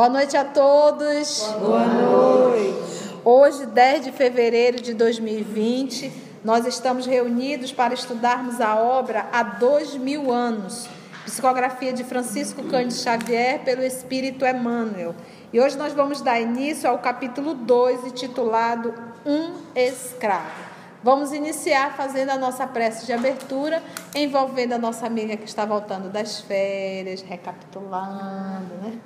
Boa 0.00 0.08
noite 0.08 0.34
a 0.34 0.46
todos. 0.46 1.42
Boa 1.60 1.84
noite. 1.84 3.20
Hoje, 3.22 3.66
10 3.66 4.04
de 4.04 4.12
fevereiro 4.12 4.80
de 4.80 4.94
2020, 4.94 6.10
nós 6.42 6.64
estamos 6.64 7.04
reunidos 7.04 7.70
para 7.70 7.92
estudarmos 7.92 8.62
a 8.62 8.76
obra 8.76 9.28
Há 9.30 9.42
Dois 9.42 9.94
Mil 9.96 10.32
Anos, 10.32 10.88
psicografia 11.26 11.92
de 11.92 12.02
Francisco 12.02 12.62
Cândido 12.62 12.94
Xavier 12.94 13.62
pelo 13.62 13.82
Espírito 13.82 14.46
Emmanuel. 14.46 15.14
E 15.52 15.60
hoje 15.60 15.76
nós 15.76 15.92
vamos 15.92 16.22
dar 16.22 16.40
início 16.40 16.88
ao 16.88 17.00
capítulo 17.00 17.52
2, 17.52 18.06
intitulado 18.06 18.94
Um 19.26 19.52
Escravo. 19.74 20.70
Vamos 21.04 21.30
iniciar 21.30 21.94
fazendo 21.94 22.30
a 22.30 22.38
nossa 22.38 22.66
prece 22.66 23.04
de 23.04 23.12
abertura, 23.12 23.82
envolvendo 24.14 24.72
a 24.72 24.78
nossa 24.78 25.06
amiga 25.06 25.36
que 25.36 25.44
está 25.44 25.66
voltando 25.66 26.08
das 26.08 26.40
férias, 26.40 27.20
recapitulando, 27.20 28.76
né? 28.82 28.98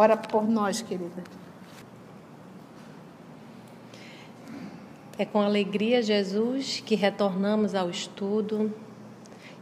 Ora 0.00 0.16
por 0.16 0.48
nós, 0.48 0.80
querida. 0.80 1.24
É 5.18 5.24
com 5.24 5.42
alegria, 5.42 6.00
Jesus, 6.00 6.80
que 6.86 6.94
retornamos 6.94 7.74
ao 7.74 7.90
estudo 7.90 8.72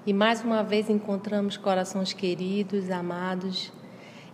e 0.05 0.13
mais 0.13 0.45
uma 0.45 0.63
vez 0.63 0.91
encontramos 0.91 1.57
corações 1.57 2.13
queridos, 2.13 2.91
amados, 2.91 3.73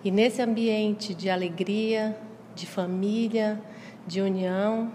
e 0.03 0.11
nesse 0.11 0.43
ambiente 0.43 1.15
de 1.15 1.31
alegria, 1.31 2.19
de 2.53 2.67
família, 2.67 3.63
de 4.05 4.21
união, 4.21 4.91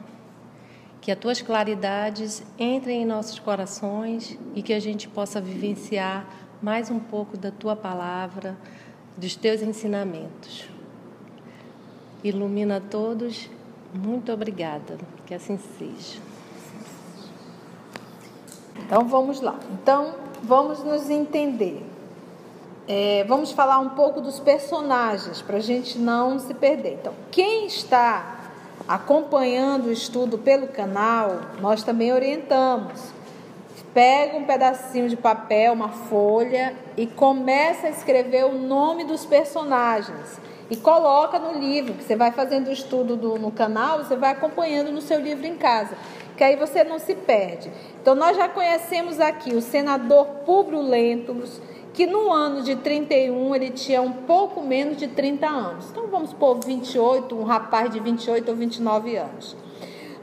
que 1.00 1.10
as 1.10 1.18
tuas 1.18 1.42
claridades 1.42 2.44
entrem 2.60 3.04
em 3.04 3.06
nossos 3.06 3.40
corações 3.40 4.38
e 4.54 4.62
que 4.62 4.74
a 4.74 4.80
gente 4.82 5.08
possa 5.08 5.40
vivenciar 5.40 6.28
mais 6.62 6.92
um 6.92 7.00
pouco 7.00 7.38
da 7.38 7.50
tua 7.50 7.78
palavra, 7.78 8.58
dos 9.18 9.38
teus 9.38 9.62
ensinamentos. 9.62 10.76
Ilumina 12.24 12.78
a 12.78 12.82
todos. 12.82 13.50
Muito 13.94 14.32
obrigada. 14.32 14.98
Que 15.26 15.34
assim 15.34 15.60
seja. 15.78 16.20
Então 18.80 19.08
vamos 19.08 19.42
lá. 19.42 19.56
Então 19.72 20.16
vamos 20.44 20.84
nos 20.84 21.10
entender. 21.10 21.86
É, 22.88 23.26
vamos 23.28 23.52
falar 23.52 23.80
um 23.80 23.90
pouco 23.90 24.22
dos 24.22 24.40
personagens 24.40 25.42
para 25.42 25.58
a 25.58 25.62
gente 25.62 26.00
não 26.00 26.40
se 26.40 26.54
perder. 26.54 26.94
Então, 27.02 27.14
quem 27.30 27.66
está 27.66 28.38
acompanhando 28.88 29.88
o 29.88 29.92
estudo 29.92 30.38
pelo 30.38 30.68
canal, 30.68 31.42
nós 31.60 31.84
também 31.84 32.14
orientamos. 32.14 33.12
Pega 33.94 34.38
um 34.38 34.46
pedacinho 34.46 35.10
de 35.10 35.18
papel, 35.18 35.74
uma 35.74 35.90
folha 35.90 36.76
e 36.96 37.06
começa 37.06 37.88
a 37.88 37.90
escrever 37.90 38.46
o 38.46 38.58
nome 38.58 39.04
dos 39.04 39.26
personagens 39.26 40.40
e 40.70 40.76
coloca 40.76 41.40
no 41.40 41.58
livro, 41.58 41.94
que 41.94 42.04
você 42.04 42.16
vai 42.16 42.32
fazendo 42.32 42.68
o 42.68 42.72
estudo 42.72 43.16
do, 43.16 43.40
no 43.40 43.52
canal, 43.52 44.04
você 44.04 44.16
vai 44.16 44.32
acompanhando 44.32 44.92
no 44.92 45.02
seu 45.02 45.20
livro 45.20 45.46
em 45.46 45.56
casa, 45.56 45.96
que 46.36 46.44
aí 46.44 46.56
você 46.56 46.84
não 46.84 47.00
se 47.00 47.16
perde. 47.16 47.72
Então 48.02 48.16
nós 48.16 48.36
já 48.36 48.50
conhecemos 48.50 49.20
aqui 49.20 49.56
o 49.56 49.62
senador 49.62 50.26
Públio 50.46 50.82
Lentulus, 50.82 51.62
que 51.94 52.06
no 52.06 52.32
ano 52.32 52.62
de 52.62 52.76
31 52.76 53.56
ele 53.56 53.72
tinha 53.72 54.02
um 54.02 54.12
pouco 54.12 54.62
menos 54.62 54.98
de 54.98 55.08
30 55.08 55.48
anos. 55.48 55.90
Então 55.90 56.08
vamos 56.08 56.34
pôr 56.34 56.60
28, 56.64 57.36
um 57.36 57.44
rapaz 57.44 57.90
de 57.90 58.00
28 58.00 58.50
ou 58.50 58.56
29 58.56 59.16
anos. 59.16 59.56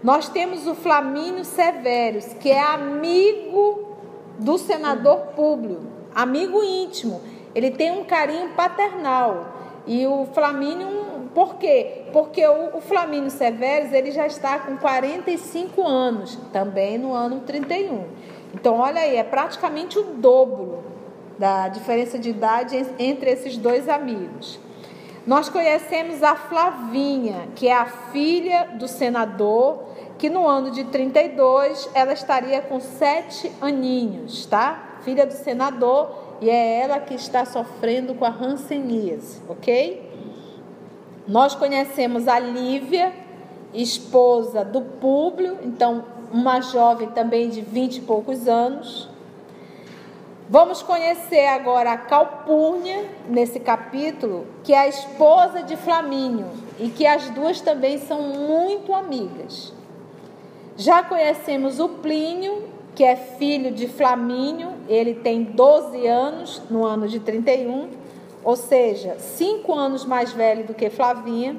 Nós 0.02 0.28
temos 0.28 0.66
o 0.66 0.74
Flamínio 0.74 1.44
Severus, 1.44 2.26
que 2.34 2.50
é 2.50 2.60
amigo 2.60 3.96
do 4.38 4.58
senador 4.58 5.16
Públio, 5.34 5.80
amigo 6.14 6.62
íntimo. 6.62 7.22
Ele 7.54 7.70
tem 7.70 7.90
um 7.90 8.04
carinho 8.04 8.50
paternal. 8.50 9.63
E 9.86 10.06
o 10.06 10.26
Flamínio, 10.32 10.88
por 11.34 11.56
quê? 11.56 12.04
Porque 12.12 12.46
o, 12.46 12.78
o 12.78 12.80
Flamínio 12.80 13.30
Severus 13.30 13.92
ele 13.92 14.10
já 14.10 14.26
está 14.26 14.58
com 14.58 14.76
45 14.76 15.86
anos, 15.86 16.38
também 16.52 16.96
no 16.96 17.12
ano 17.12 17.40
31. 17.40 18.04
Então, 18.54 18.78
olha 18.78 19.00
aí, 19.00 19.16
é 19.16 19.24
praticamente 19.24 19.98
o 19.98 20.02
dobro 20.02 20.84
da 21.38 21.68
diferença 21.68 22.18
de 22.18 22.30
idade 22.30 22.76
entre 22.98 23.30
esses 23.30 23.56
dois 23.56 23.88
amigos. 23.88 24.58
Nós 25.26 25.48
conhecemos 25.48 26.22
a 26.22 26.36
Flavinha, 26.36 27.48
que 27.54 27.66
é 27.66 27.74
a 27.74 27.86
filha 27.86 28.68
do 28.78 28.86
senador, 28.86 29.84
que 30.18 30.28
no 30.28 30.46
ano 30.46 30.70
de 30.70 30.84
32 30.84 31.88
ela 31.94 32.12
estaria 32.12 32.60
com 32.60 32.78
sete 32.78 33.50
aninhos, 33.60 34.46
tá? 34.46 34.98
Filha 35.02 35.26
do 35.26 35.32
senador, 35.32 36.23
e 36.44 36.50
é 36.50 36.80
ela 36.80 37.00
que 37.00 37.14
está 37.14 37.46
sofrendo 37.46 38.14
com 38.14 38.26
a 38.26 38.28
hanseníase, 38.28 39.40
ok? 39.48 40.12
Nós 41.26 41.54
conhecemos 41.54 42.28
a 42.28 42.38
Lívia, 42.38 43.14
esposa 43.72 44.62
do 44.62 44.82
Públio, 44.82 45.56
então 45.62 46.04
uma 46.30 46.60
jovem 46.60 47.08
também 47.08 47.48
de 47.48 47.62
vinte 47.62 47.96
e 47.96 48.00
poucos 48.02 48.46
anos. 48.46 49.08
Vamos 50.50 50.82
conhecer 50.82 51.46
agora 51.46 51.92
a 51.92 51.96
Calpurnia, 51.96 53.06
nesse 53.26 53.58
capítulo, 53.58 54.46
que 54.62 54.74
é 54.74 54.80
a 54.80 54.88
esposa 54.88 55.62
de 55.62 55.78
Flamínio, 55.78 56.50
e 56.78 56.90
que 56.90 57.06
as 57.06 57.30
duas 57.30 57.62
também 57.62 57.96
são 57.96 58.20
muito 58.20 58.92
amigas. 58.92 59.72
Já 60.76 61.02
conhecemos 61.02 61.80
o 61.80 61.88
Plínio, 61.88 62.73
que 62.94 63.02
é 63.02 63.16
filho 63.16 63.72
de 63.72 63.88
Flamínio, 63.88 64.72
ele 64.88 65.14
tem 65.14 65.42
12 65.42 66.06
anos 66.06 66.62
no 66.70 66.84
ano 66.84 67.08
de 67.08 67.18
31, 67.18 67.88
ou 68.44 68.56
seja, 68.56 69.16
5 69.18 69.72
anos 69.72 70.04
mais 70.04 70.32
velho 70.32 70.64
do 70.64 70.74
que 70.74 70.88
Flavinha. 70.90 71.56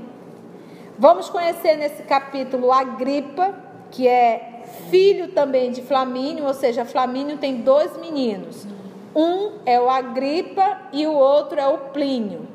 Vamos 0.97 1.29
conhecer 1.29 1.75
nesse 1.75 2.03
capítulo 2.03 2.71
Agripa, 2.71 3.53
que 3.91 4.07
é 4.07 4.63
filho 4.89 5.29
também 5.29 5.71
de 5.71 5.81
Flamínio, 5.81 6.45
ou 6.45 6.53
seja, 6.53 6.85
Flamínio 6.85 7.37
tem 7.37 7.57
dois 7.57 7.97
meninos. 7.97 8.65
Um 9.13 9.59
é 9.65 9.79
o 9.79 9.89
Agripa 9.89 10.79
e 10.93 11.05
o 11.05 11.13
outro 11.13 11.59
é 11.59 11.67
o 11.67 11.77
Plínio. 11.77 12.47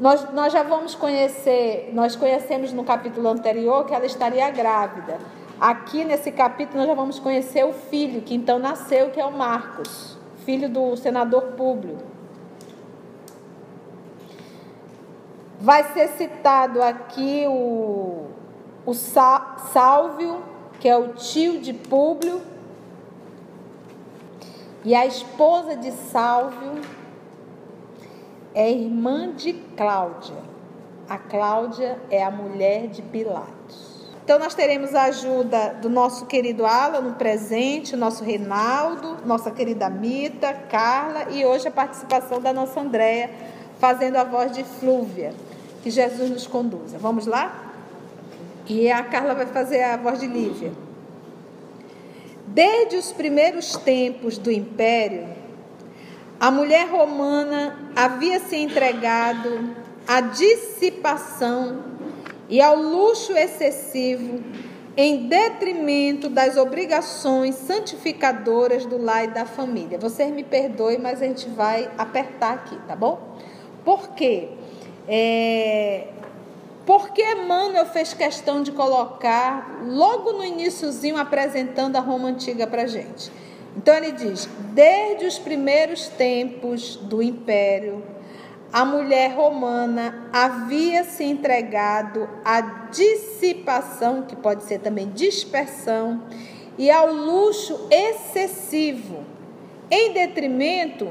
Nós, 0.00 0.32
nós 0.32 0.52
já 0.52 0.62
vamos 0.62 0.94
conhecer, 0.94 1.90
nós 1.92 2.16
conhecemos 2.16 2.72
no 2.72 2.82
capítulo 2.84 3.28
anterior 3.28 3.84
que 3.84 3.94
ela 3.94 4.06
estaria 4.06 4.48
grávida. 4.50 5.18
Aqui 5.60 6.04
nesse 6.04 6.32
capítulo 6.32 6.78
nós 6.78 6.86
já 6.86 6.94
vamos 6.94 7.18
conhecer 7.18 7.66
o 7.66 7.72
filho 7.74 8.22
que 8.22 8.34
então 8.34 8.58
nasceu, 8.58 9.10
que 9.10 9.20
é 9.20 9.26
o 9.26 9.30
Marcos, 9.30 10.16
filho 10.46 10.70
do 10.70 10.96
senador 10.96 11.52
Públio. 11.54 11.98
Vai 15.60 15.84
ser 15.92 16.08
citado 16.08 16.82
aqui 16.82 17.44
o, 17.46 18.28
o 18.86 18.94
Sálvio, 18.94 20.42
que 20.80 20.88
é 20.88 20.96
o 20.96 21.08
tio 21.08 21.60
de 21.60 21.74
Públio, 21.74 22.40
e 24.82 24.94
a 24.94 25.04
esposa 25.04 25.76
de 25.76 25.92
Sálvio 25.92 26.80
é 28.54 28.72
irmã 28.72 29.30
de 29.34 29.52
Cláudia. 29.52 30.38
A 31.06 31.18
Cláudia 31.18 32.00
é 32.08 32.24
a 32.24 32.30
mulher 32.30 32.86
de 32.86 33.02
Pilatos. 33.02 33.59
Então 34.30 34.38
nós 34.38 34.54
teremos 34.54 34.94
a 34.94 35.06
ajuda 35.06 35.74
do 35.82 35.90
nosso 35.90 36.24
querido 36.24 36.64
Alan 36.64 37.00
no 37.00 37.14
presente, 37.14 37.96
o 37.96 37.98
nosso 37.98 38.22
Reinaldo, 38.22 39.16
nossa 39.26 39.50
querida 39.50 39.90
Mita, 39.90 40.54
Carla 40.70 41.32
e 41.32 41.44
hoje 41.44 41.66
a 41.66 41.70
participação 41.72 42.40
da 42.40 42.52
nossa 42.52 42.78
Andréia, 42.78 43.28
fazendo 43.80 44.14
a 44.14 44.22
voz 44.22 44.52
de 44.52 44.62
Flúvia. 44.62 45.34
Que 45.82 45.90
Jesus 45.90 46.30
nos 46.30 46.46
conduza. 46.46 46.96
Vamos 46.96 47.26
lá? 47.26 47.72
E 48.68 48.88
a 48.88 49.02
Carla 49.02 49.34
vai 49.34 49.46
fazer 49.46 49.82
a 49.82 49.96
voz 49.96 50.20
de 50.20 50.28
Lívia. 50.28 50.70
Desde 52.46 52.98
os 52.98 53.10
primeiros 53.10 53.76
tempos 53.78 54.38
do 54.38 54.52
império, 54.52 55.26
a 56.38 56.52
mulher 56.52 56.88
romana 56.88 57.90
havia 57.96 58.38
se 58.38 58.54
entregado 58.54 59.74
à 60.06 60.20
dissipação 60.20 61.89
e 62.50 62.60
ao 62.60 62.76
luxo 62.76 63.32
excessivo 63.32 64.42
em 64.96 65.28
detrimento 65.28 66.28
das 66.28 66.56
obrigações 66.56 67.54
santificadoras 67.54 68.84
do 68.84 68.98
lar 68.98 69.24
e 69.24 69.28
da 69.28 69.46
família. 69.46 69.96
Vocês 69.96 70.30
me 70.34 70.42
perdoem, 70.42 70.98
mas 70.98 71.22
a 71.22 71.26
gente 71.26 71.48
vai 71.48 71.88
apertar 71.96 72.54
aqui, 72.54 72.76
tá 72.88 72.96
bom? 72.96 73.38
Por 73.84 74.10
quê? 74.10 74.48
É, 75.08 76.08
porque 76.84 77.22
Emmanuel 77.22 77.86
fez 77.86 78.12
questão 78.12 78.62
de 78.62 78.72
colocar 78.72 79.80
logo 79.86 80.32
no 80.32 80.44
iníciozinho 80.44 81.16
apresentando 81.16 81.96
a 81.96 82.00
Roma 82.00 82.28
antiga 82.28 82.66
para 82.66 82.86
gente. 82.86 83.30
Então 83.76 83.94
ele 83.94 84.12
diz: 84.12 84.48
desde 84.72 85.24
os 85.24 85.38
primeiros 85.38 86.08
tempos 86.08 86.96
do 86.96 87.22
Império, 87.22 88.02
a 88.72 88.84
mulher 88.84 89.34
romana 89.34 90.28
havia 90.32 91.04
se 91.04 91.24
entregado 91.24 92.28
à 92.44 92.60
dissipação, 92.90 94.22
que 94.22 94.36
pode 94.36 94.64
ser 94.64 94.78
também 94.78 95.10
dispersão, 95.10 96.22
e 96.78 96.90
ao 96.90 97.12
luxo 97.12 97.88
excessivo, 97.90 99.24
em 99.90 100.12
detrimento, 100.12 101.08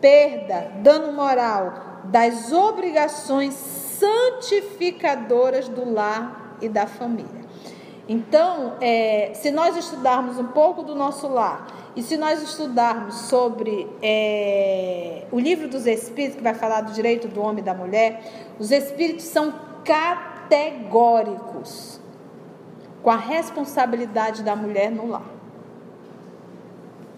perda, 0.00 0.72
dano 0.82 1.12
moral 1.12 2.02
das 2.04 2.52
obrigações 2.52 3.54
santificadoras 3.54 5.68
do 5.68 5.92
lar 5.92 6.56
e 6.60 6.68
da 6.68 6.86
família. 6.86 7.38
Então, 8.08 8.74
é, 8.80 9.32
se 9.34 9.50
nós 9.50 9.76
estudarmos 9.76 10.38
um 10.38 10.46
pouco 10.46 10.82
do 10.82 10.94
nosso 10.94 11.28
lar 11.28 11.66
e 11.98 12.02
se 12.04 12.16
nós 12.16 12.40
estudarmos 12.40 13.22
sobre 13.22 13.90
é, 14.00 15.24
o 15.32 15.40
livro 15.40 15.66
dos 15.66 15.84
Espíritos, 15.84 16.36
que 16.36 16.42
vai 16.44 16.54
falar 16.54 16.82
do 16.82 16.92
direito 16.92 17.26
do 17.26 17.42
homem 17.42 17.58
e 17.58 17.62
da 17.62 17.74
mulher, 17.74 18.22
os 18.56 18.70
Espíritos 18.70 19.24
são 19.24 19.52
categóricos 19.84 22.00
com 23.02 23.10
a 23.10 23.16
responsabilidade 23.16 24.44
da 24.44 24.54
mulher 24.54 24.92
no 24.92 25.08
lar. 25.08 25.26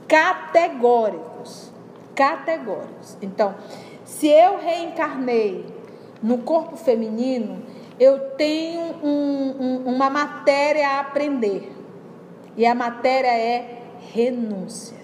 Categóricos. 0.09 1.71
Categóricos. 2.15 3.19
Então, 3.21 3.55
se 4.03 4.29
eu 4.29 4.61
reencarnei 4.61 5.67
no 6.23 6.39
corpo 6.39 6.79
feminino, 6.79 7.61
eu 7.99 8.31
tenho 8.31 8.95
um, 9.03 9.57
um, 9.61 9.83
uma 9.95 10.09
matéria 10.09 10.89
a 10.89 11.01
aprender. 11.01 11.71
E 12.57 12.65
a 12.65 12.75
matéria 12.75 13.29
é 13.29 13.77
renúncia. 14.13 14.99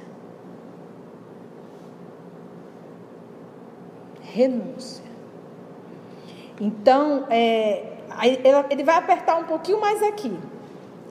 Renúncia. 4.23 5.05
Então, 6.61 7.27
é, 7.31 7.97
ele 8.71 8.85
vai 8.85 8.97
apertar 8.97 9.37
um 9.37 9.45
pouquinho 9.45 9.81
mais 9.81 10.03
aqui. 10.03 10.37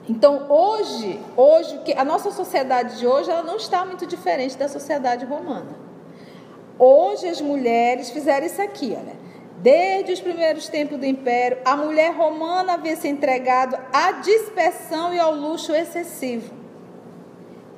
Então, 0.08 0.46
hoje, 0.48 1.20
hoje 1.36 1.80
a 1.96 2.04
nossa 2.04 2.30
sociedade 2.30 2.98
de 2.98 3.06
hoje 3.06 3.30
ela 3.30 3.42
não 3.42 3.56
está 3.56 3.84
muito 3.84 4.06
diferente 4.06 4.56
da 4.56 4.68
sociedade 4.68 5.24
romana. 5.24 5.74
Hoje 6.78 7.28
as 7.28 7.40
mulheres 7.40 8.10
fizeram 8.10 8.46
isso 8.46 8.62
aqui, 8.62 8.96
olha. 8.96 9.16
Desde 9.58 10.12
os 10.12 10.20
primeiros 10.20 10.68
tempos 10.68 10.98
do 10.98 11.06
império, 11.06 11.58
a 11.64 11.74
mulher 11.76 12.14
romana 12.14 12.74
havia 12.74 12.94
se 12.94 13.08
entregado 13.08 13.76
à 13.92 14.12
dispersão 14.12 15.14
e 15.14 15.18
ao 15.18 15.34
luxo 15.34 15.72
excessivo, 15.74 16.54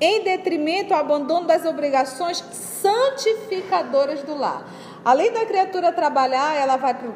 em 0.01 0.23
detrimento 0.23 0.95
ao 0.95 1.01
abandono 1.01 1.47
das 1.47 1.65
obrigações 1.65 2.45
santificadoras 2.53 4.23
do 4.23 4.37
lar. 4.37 4.65
Além 5.05 5.33
da 5.33 5.47
criatura 5.47 5.93
trabalhar, 5.93 6.55
ela 6.55 6.77
vai 6.77 6.95
para 6.95 7.09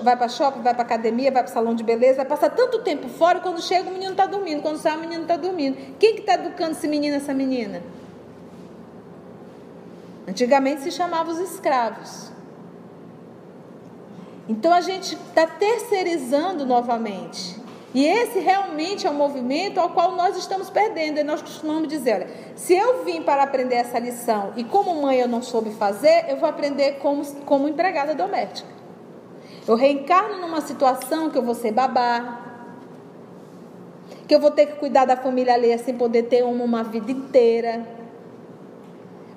vai 0.00 0.16
para 0.16 0.28
shopping, 0.28 0.62
vai 0.62 0.74
para 0.74 0.82
academia, 0.82 1.30
vai 1.30 1.42
para 1.42 1.52
salão 1.52 1.74
de 1.74 1.84
beleza, 1.84 2.16
vai 2.16 2.24
passar 2.24 2.50
tanto 2.50 2.78
tempo 2.80 3.08
fora, 3.08 3.40
quando 3.40 3.60
chega 3.60 3.88
o 3.88 3.92
menino 3.92 4.12
está 4.12 4.26
dormindo, 4.26 4.62
quando 4.62 4.78
sai 4.78 4.96
o 4.96 5.00
menino 5.00 5.22
está 5.22 5.36
dormindo. 5.36 5.76
Quem 5.98 6.14
que 6.14 6.20
está 6.20 6.34
educando 6.34 6.72
esse 6.72 6.88
menino, 6.88 7.16
essa 7.16 7.34
menina? 7.34 7.82
Antigamente 10.26 10.82
se 10.82 10.90
chamava 10.90 11.30
os 11.30 11.38
escravos. 11.38 12.32
Então 14.48 14.72
a 14.72 14.80
gente 14.80 15.14
está 15.14 15.46
terceirizando 15.46 16.64
novamente. 16.64 17.65
E 17.96 18.04
esse 18.04 18.40
realmente 18.40 19.06
é 19.06 19.10
um 19.10 19.14
movimento 19.14 19.80
ao 19.80 19.88
qual 19.88 20.12
nós 20.12 20.36
estamos 20.36 20.68
perdendo. 20.68 21.18
E 21.18 21.22
nós 21.22 21.40
costumamos 21.40 21.88
dizer: 21.88 22.12
olha, 22.12 22.28
se 22.54 22.74
eu 22.74 23.02
vim 23.04 23.22
para 23.22 23.42
aprender 23.42 23.76
essa 23.76 23.98
lição 23.98 24.52
e 24.54 24.64
como 24.64 25.00
mãe 25.00 25.18
eu 25.18 25.26
não 25.26 25.40
soube 25.40 25.70
fazer, 25.70 26.26
eu 26.28 26.36
vou 26.36 26.46
aprender 26.46 26.98
como, 26.98 27.24
como 27.46 27.66
empregada 27.66 28.14
doméstica. 28.14 28.68
Eu 29.66 29.76
reencarno 29.76 30.42
numa 30.42 30.60
situação 30.60 31.30
que 31.30 31.38
eu 31.38 31.42
vou 31.42 31.54
ser 31.54 31.72
babá, 31.72 32.38
que 34.28 34.34
eu 34.34 34.40
vou 34.40 34.50
ter 34.50 34.66
que 34.66 34.74
cuidar 34.74 35.06
da 35.06 35.16
família 35.16 35.54
alheia 35.54 35.78
sem 35.78 35.96
poder 35.96 36.24
ter 36.24 36.44
uma, 36.44 36.64
uma 36.64 36.84
vida 36.84 37.10
inteira. 37.10 37.95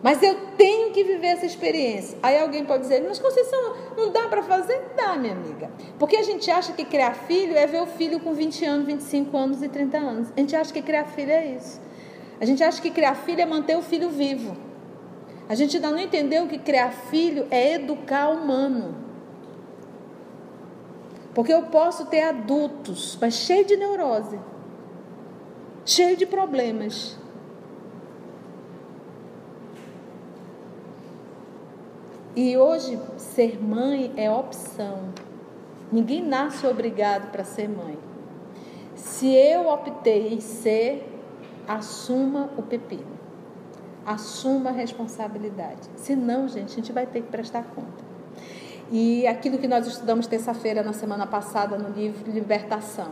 Mas 0.01 0.23
eu 0.23 0.35
tenho 0.57 0.91
que 0.91 1.03
viver 1.03 1.27
essa 1.27 1.45
experiência. 1.45 2.17
Aí 2.23 2.39
alguém 2.39 2.63
pode 2.63 2.83
dizer, 2.83 3.03
mas 3.05 3.19
Conceição, 3.19 3.75
não 3.97 4.11
dá 4.11 4.27
para 4.27 4.41
fazer? 4.41 4.81
Dá, 4.95 5.17
minha 5.17 5.33
amiga. 5.33 5.69
Porque 5.97 6.15
a 6.15 6.23
gente 6.23 6.49
acha 6.49 6.71
que 6.71 6.85
criar 6.85 7.13
filho 7.13 7.57
é 7.57 7.67
ver 7.67 7.81
o 7.81 7.85
filho 7.85 8.19
com 8.19 8.33
20 8.33 8.65
anos, 8.65 8.85
25 8.87 9.37
anos 9.37 9.61
e 9.61 9.67
30 9.67 9.97
anos. 9.97 10.33
A 10.35 10.39
gente 10.39 10.55
acha 10.55 10.71
que 10.71 10.81
criar 10.81 11.05
filho 11.05 11.31
é 11.31 11.47
isso. 11.47 11.81
A 12.39 12.45
gente 12.45 12.63
acha 12.63 12.81
que 12.81 12.89
criar 12.89 13.15
filho 13.15 13.41
é 13.41 13.45
manter 13.45 13.77
o 13.77 13.81
filho 13.81 14.09
vivo. 14.09 14.55
A 15.49 15.55
gente 15.55 15.75
ainda 15.75 15.91
não 15.91 15.99
entendeu 15.99 16.47
que 16.47 16.57
criar 16.57 16.91
filho 16.91 17.45
é 17.51 17.73
educar 17.73 18.29
humano. 18.29 18.95
Porque 21.33 21.53
eu 21.53 21.63
posso 21.63 22.05
ter 22.05 22.21
adultos, 22.21 23.17
mas 23.19 23.33
cheio 23.33 23.65
de 23.65 23.75
neurose, 23.75 24.39
cheio 25.85 26.15
de 26.15 26.25
problemas. 26.25 27.17
E 32.35 32.55
hoje, 32.57 32.99
ser 33.17 33.61
mãe 33.61 34.13
é 34.15 34.29
opção. 34.29 35.09
Ninguém 35.91 36.21
nasce 36.23 36.67
obrigado 36.67 37.31
para 37.31 37.43
ser 37.43 37.67
mãe. 37.67 37.97
Se 38.95 39.33
eu 39.33 39.67
optei 39.69 40.33
em 40.33 40.39
ser, 40.39 41.09
assuma 41.67 42.49
o 42.57 42.61
pepino. 42.61 43.19
Assuma 44.05 44.69
a 44.69 44.73
responsabilidade. 44.73 45.89
Se 45.95 46.15
não, 46.15 46.47
gente, 46.47 46.71
a 46.71 46.75
gente 46.75 46.91
vai 46.91 47.07
ter 47.07 47.21
que 47.21 47.29
prestar 47.29 47.63
conta. 47.63 48.09
E 48.91 49.25
aquilo 49.27 49.57
que 49.57 49.67
nós 49.67 49.85
estudamos 49.87 50.27
terça-feira, 50.27 50.83
na 50.83 50.93
semana 50.93 51.25
passada, 51.25 51.77
no 51.77 51.89
livro 51.89 52.31
Libertação. 52.31 53.11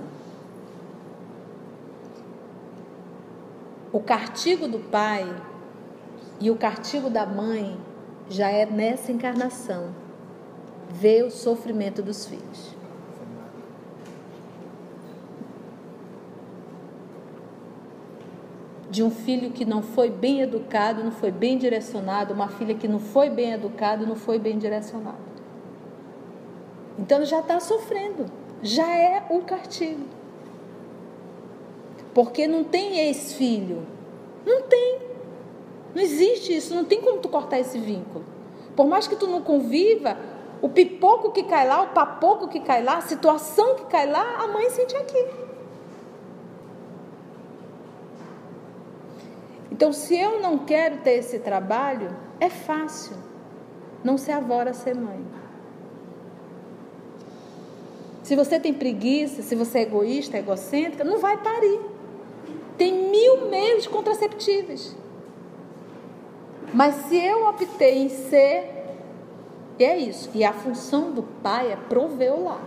O 3.92 4.00
castigo 4.00 4.68
do 4.68 4.80
pai 4.80 5.26
e 6.40 6.52
o 6.52 6.56
castigo 6.56 7.10
da 7.10 7.26
mãe 7.26 7.78
já 8.30 8.50
é 8.50 8.66
nessa 8.66 9.12
encarnação 9.12 9.94
ver 10.90 11.24
o 11.24 11.32
sofrimento 11.32 12.02
dos 12.02 12.26
filhos. 12.26 12.76
De 18.90 19.04
um 19.04 19.12
filho 19.12 19.52
que 19.52 19.66
não 19.66 19.84
foi 19.84 20.10
bem 20.10 20.42
educado, 20.42 21.04
não 21.04 21.12
foi 21.12 21.30
bem 21.30 21.58
direcionado, 21.58 22.34
uma 22.34 22.48
filha 22.48 22.74
que 22.74 22.88
não 22.88 23.00
foi 23.00 23.30
bem 23.30 23.52
educada, 23.52 24.06
não 24.06 24.16
foi 24.16 24.40
bem 24.40 24.58
direcionada. 24.58 25.28
Então 26.98 27.24
já 27.26 27.40
está 27.40 27.60
sofrendo, 27.60 28.26
já 28.62 28.88
é 28.90 29.24
um 29.30 29.42
castigo. 29.42 30.04
Porque 32.14 32.48
não 32.48 32.64
tem 32.64 32.98
ex-filho, 32.98 33.86
não 34.46 34.64
tem. 34.64 35.07
Não 35.94 36.02
existe 36.02 36.56
isso, 36.56 36.76
não 36.76 36.86
tem 36.86 37.02
como 37.02 37.20
tu 37.20 37.30
cortar 37.30 37.60
esse 37.60 37.78
vínculo. 37.78 38.26
Por 38.76 38.86
mais 38.86 39.08
que 39.08 39.16
tu 39.16 39.28
não 39.28 39.42
conviva, 39.42 40.18
o 40.62 40.70
pipoco 40.70 41.32
que 41.32 41.44
cai 41.44 41.68
lá, 41.68 41.82
o 41.82 41.88
papoco 41.88 42.48
que 42.48 42.60
cai 42.60 42.84
lá, 42.84 42.98
a 42.98 43.02
situação 43.02 43.76
que 43.76 43.86
cai 43.86 44.10
lá, 44.10 44.44
a 44.44 44.48
mãe 44.48 44.70
sente 44.70 44.96
aqui. 44.96 45.26
Então, 49.72 49.94
se 49.94 50.20
eu 50.20 50.42
não 50.42 50.58
quero 50.58 50.98
ter 50.98 51.14
esse 51.14 51.40
trabalho, 51.40 52.16
é 52.40 52.50
fácil. 52.50 53.16
Não 54.04 54.18
se 54.18 54.32
avora 54.32 54.74
ser 54.74 54.96
mãe. 54.96 55.24
Se 58.24 58.36
você 58.36 58.60
tem 58.60 58.74
preguiça, 58.74 59.42
se 59.42 59.56
você 59.56 59.80
é 59.80 59.82
egoísta, 59.84 60.38
egocêntrica, 60.38 61.04
não 61.04 61.20
vai 61.20 61.38
parir. 61.38 61.80
Tem 62.78 63.10
mil 63.10 63.50
meios 63.50 63.88
contraceptivos. 63.88 64.96
Mas 66.74 66.96
se 67.08 67.18
eu 67.18 67.48
optei 67.48 68.04
em 68.04 68.10
ser, 68.10 68.78
é 69.80 69.98
isso. 69.98 70.30
E 70.34 70.44
a 70.44 70.54
função 70.54 71.12
do 71.12 71.24
pai 71.24 71.72
é 71.72 71.76
prover 71.76 72.34
o 72.34 72.44
lar. 72.44 72.62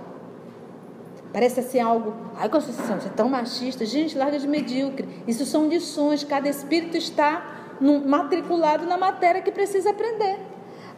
Parece 1.32 1.60
assim 1.60 1.80
algo. 1.80 2.14
Ai, 2.36 2.48
Conceição, 2.48 3.00
você 3.00 3.08
é 3.08 3.10
tão 3.10 3.28
machista. 3.28 3.84
Gente, 3.84 4.16
larga 4.16 4.38
de 4.38 4.48
medíocre. 4.48 5.08
Isso 5.26 5.44
são 5.46 5.68
lições. 5.68 6.24
Cada 6.24 6.48
espírito 6.48 6.96
está 6.96 7.76
no, 7.80 8.00
matriculado 8.00 8.86
na 8.86 8.96
matéria 8.96 9.40
que 9.40 9.52
precisa 9.52 9.90
aprender. 9.90 10.38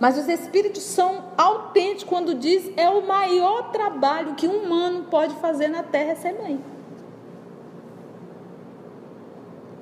Mas 0.00 0.18
os 0.18 0.28
espíritos 0.28 0.82
são 0.82 1.25
autênticos 1.37 2.04
quando 2.04 2.35
diz 2.35 2.73
é 2.76 2.88
o 2.88 3.06
maior 3.06 3.71
trabalho 3.71 4.35
que 4.35 4.49
um 4.49 4.64
humano 4.64 5.04
pode 5.11 5.35
fazer 5.37 5.68
na 5.68 5.82
terra 5.82 6.12
é 6.12 6.14
ser 6.14 6.32
mãe. 6.32 6.72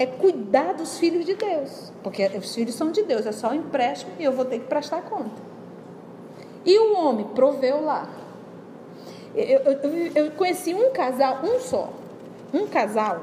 É 0.01 0.07
cuidar 0.07 0.73
dos 0.73 0.99
filhos 0.99 1.27
de 1.27 1.35
Deus. 1.35 1.93
Porque 2.03 2.27
os 2.29 2.55
filhos 2.55 2.75
são 2.75 2.91
de 2.91 3.03
Deus, 3.03 3.27
é 3.27 3.33
só 3.33 3.51
um 3.51 3.55
empréstimo 3.55 4.13
e 4.19 4.25
eu 4.25 4.33
vou 4.33 4.47
ter 4.47 4.61
que 4.61 4.65
prestar 4.65 5.03
conta. 5.03 5.43
E 6.65 6.79
o 6.79 6.97
homem 6.97 7.27
proveu 7.27 7.85
lá. 7.85 8.09
Eu, 9.35 9.61
eu, 9.61 10.13
eu 10.15 10.31
conheci 10.33 10.73
um 10.73 10.91
casal, 10.91 11.41
um 11.45 11.61
só, 11.61 11.91
um 12.53 12.67
casal, 12.67 13.21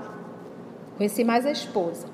conheci 0.98 1.24
mais 1.24 1.48
a 1.48 1.52
esposa. 1.52 2.06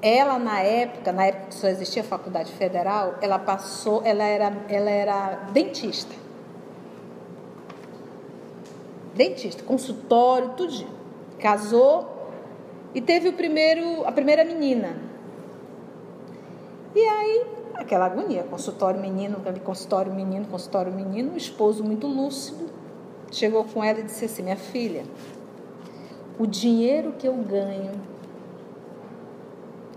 Ela 0.00 0.38
na 0.38 0.60
época, 0.60 1.10
na 1.10 1.26
época 1.26 1.46
que 1.48 1.54
só 1.56 1.66
existia 1.66 2.02
a 2.02 2.06
faculdade 2.06 2.52
federal, 2.52 3.16
ela 3.20 3.40
passou, 3.40 4.02
ela 4.04 4.22
era, 4.22 4.52
ela 4.68 4.88
era 4.88 5.30
dentista. 5.52 6.14
Dentista, 9.14 9.64
consultório, 9.64 10.50
tudo. 10.56 10.86
Casou, 11.40 12.19
e 12.94 13.00
teve 13.00 13.28
o 13.28 13.32
primeiro, 13.32 14.04
a 14.06 14.12
primeira 14.12 14.44
menina. 14.44 14.96
E 16.94 17.00
aí, 17.00 17.46
aquela 17.74 18.06
agonia, 18.06 18.42
consultório 18.44 19.00
menino, 19.00 19.38
consultório 19.64 20.12
menino, 20.12 20.46
consultório 20.46 20.92
menino, 20.92 21.34
o 21.34 21.36
esposo 21.36 21.84
muito 21.84 22.06
lúcido, 22.06 22.68
chegou 23.30 23.64
com 23.64 23.82
ela 23.82 24.00
e 24.00 24.02
disse 24.02 24.24
assim: 24.24 24.42
Minha 24.42 24.56
filha, 24.56 25.04
o 26.38 26.46
dinheiro 26.46 27.12
que 27.12 27.28
eu 27.28 27.34
ganho, 27.34 27.92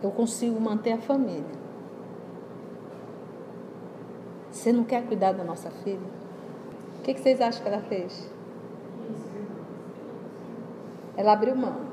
eu 0.03 0.11
consigo 0.11 0.59
manter 0.59 0.93
a 0.93 0.97
família. 0.99 1.63
Você 4.51 4.71
não 4.71 4.83
quer 4.83 5.03
cuidar 5.03 5.31
da 5.31 5.43
nossa 5.43 5.71
filha? 5.83 6.23
O 6.99 7.01
que 7.01 7.17
vocês 7.17 7.41
acham 7.41 7.63
que 7.63 7.67
ela 7.67 7.81
fez? 7.81 8.29
Ela 11.17 11.33
abriu 11.33 11.55
mão. 11.55 11.92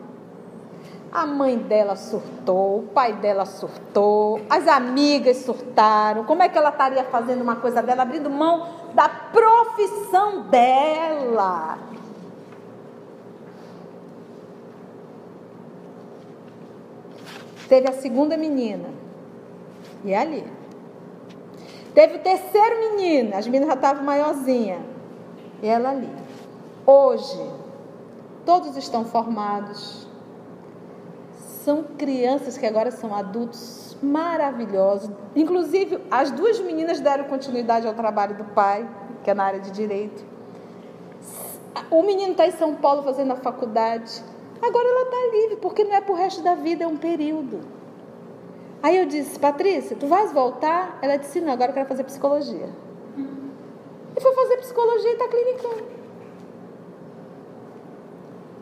A 1.12 1.26
mãe 1.26 1.58
dela 1.58 1.96
surtou, 1.96 2.78
o 2.78 2.82
pai 2.82 3.14
dela 3.14 3.44
surtou, 3.44 4.40
as 4.48 4.68
amigas 4.68 5.38
surtaram. 5.38 6.24
Como 6.24 6.40
é 6.40 6.48
que 6.48 6.56
ela 6.56 6.68
estaria 6.68 7.02
fazendo 7.04 7.42
uma 7.42 7.56
coisa 7.56 7.82
dela, 7.82 8.02
abrindo 8.02 8.30
mão 8.30 8.68
da 8.94 9.08
profissão 9.08 10.42
dela? 10.42 11.78
Teve 17.68 17.88
a 17.88 17.92
segunda 17.92 18.36
menina, 18.36 18.88
e 20.04 20.12
é 20.12 20.18
ali. 20.18 20.44
Teve 21.92 22.16
o 22.16 22.20
terceiro 22.20 22.78
menino, 22.78 23.36
as 23.36 23.46
meninas 23.46 23.68
já 23.68 23.74
estavam 23.74 24.04
maiorzinhas, 24.04 24.80
e 25.60 25.66
ela 25.66 25.90
ali. 25.90 26.08
Hoje, 26.86 27.50
todos 28.46 28.76
estão 28.76 29.04
formados, 29.04 30.09
são 31.70 31.84
crianças 31.96 32.58
que 32.58 32.66
agora 32.66 32.90
são 32.90 33.14
adultos 33.14 33.96
maravilhosos. 34.02 35.08
Inclusive, 35.36 36.00
as 36.10 36.32
duas 36.32 36.58
meninas 36.58 36.98
deram 36.98 37.24
continuidade 37.24 37.86
ao 37.86 37.94
trabalho 37.94 38.36
do 38.36 38.42
pai, 38.42 38.88
que 39.22 39.30
é 39.30 39.34
na 39.34 39.44
área 39.44 39.60
de 39.60 39.70
direito. 39.70 40.24
O 41.88 42.02
menino 42.02 42.32
está 42.32 42.44
em 42.44 42.50
São 42.50 42.74
Paulo 42.74 43.04
fazendo 43.04 43.30
a 43.34 43.36
faculdade. 43.36 44.20
Agora 44.60 44.88
ela 44.88 45.02
está 45.02 45.38
livre, 45.38 45.56
porque 45.58 45.84
não 45.84 45.94
é 45.94 46.00
para 46.00 46.12
o 46.12 46.16
resto 46.16 46.42
da 46.42 46.56
vida, 46.56 46.82
é 46.82 46.88
um 46.88 46.96
período. 46.96 47.60
Aí 48.82 48.96
eu 48.96 49.06
disse, 49.06 49.38
Patrícia, 49.38 49.96
tu 49.96 50.08
vais 50.08 50.32
voltar? 50.32 50.98
Ela 51.00 51.18
disse, 51.18 51.40
não, 51.40 51.52
agora 51.52 51.70
eu 51.70 51.74
quero 51.74 51.88
fazer 51.88 52.02
psicologia. 52.02 52.68
E 54.16 54.20
foi 54.20 54.34
fazer 54.34 54.56
psicologia 54.56 55.10
e 55.10 55.12
está 55.12 55.28
clinicando. 55.28 55.84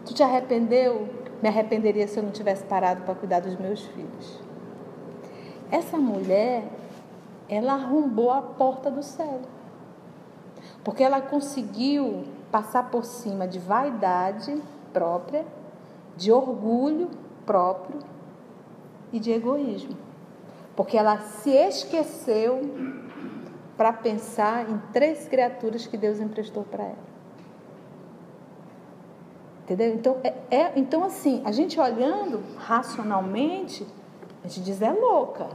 Tu 0.04 0.12
te 0.12 0.22
arrependeu 0.22 1.08
me 1.42 1.48
arrependeria 1.48 2.06
se 2.08 2.18
eu 2.18 2.22
não 2.22 2.30
tivesse 2.30 2.64
parado 2.64 3.02
para 3.02 3.14
cuidar 3.14 3.40
dos 3.40 3.56
meus 3.56 3.84
filhos. 3.86 4.40
Essa 5.70 5.96
mulher, 5.96 6.64
ela 7.48 7.74
arrombou 7.74 8.30
a 8.30 8.42
porta 8.42 8.90
do 8.90 9.02
céu. 9.02 9.40
Porque 10.82 11.02
ela 11.02 11.20
conseguiu 11.20 12.24
passar 12.50 12.90
por 12.90 13.04
cima 13.04 13.46
de 13.46 13.58
vaidade 13.58 14.60
própria, 14.92 15.44
de 16.16 16.32
orgulho 16.32 17.10
próprio 17.44 17.98
e 19.12 19.20
de 19.20 19.30
egoísmo. 19.30 19.96
Porque 20.74 20.96
ela 20.96 21.18
se 21.18 21.50
esqueceu 21.50 22.60
para 23.76 23.92
pensar 23.92 24.68
em 24.68 24.78
três 24.92 25.28
criaturas 25.28 25.86
que 25.86 25.96
Deus 25.96 26.18
emprestou 26.18 26.64
para 26.64 26.84
ela. 26.84 27.08
Entendeu? 29.68 29.94
Então, 29.94 30.16
é, 30.24 30.32
é, 30.50 30.72
então, 30.76 31.04
assim, 31.04 31.42
a 31.44 31.52
gente 31.52 31.78
olhando 31.78 32.42
racionalmente, 32.56 33.86
a 34.42 34.48
gente 34.48 34.62
diz 34.62 34.80
é 34.80 34.90
louca. 34.90 35.46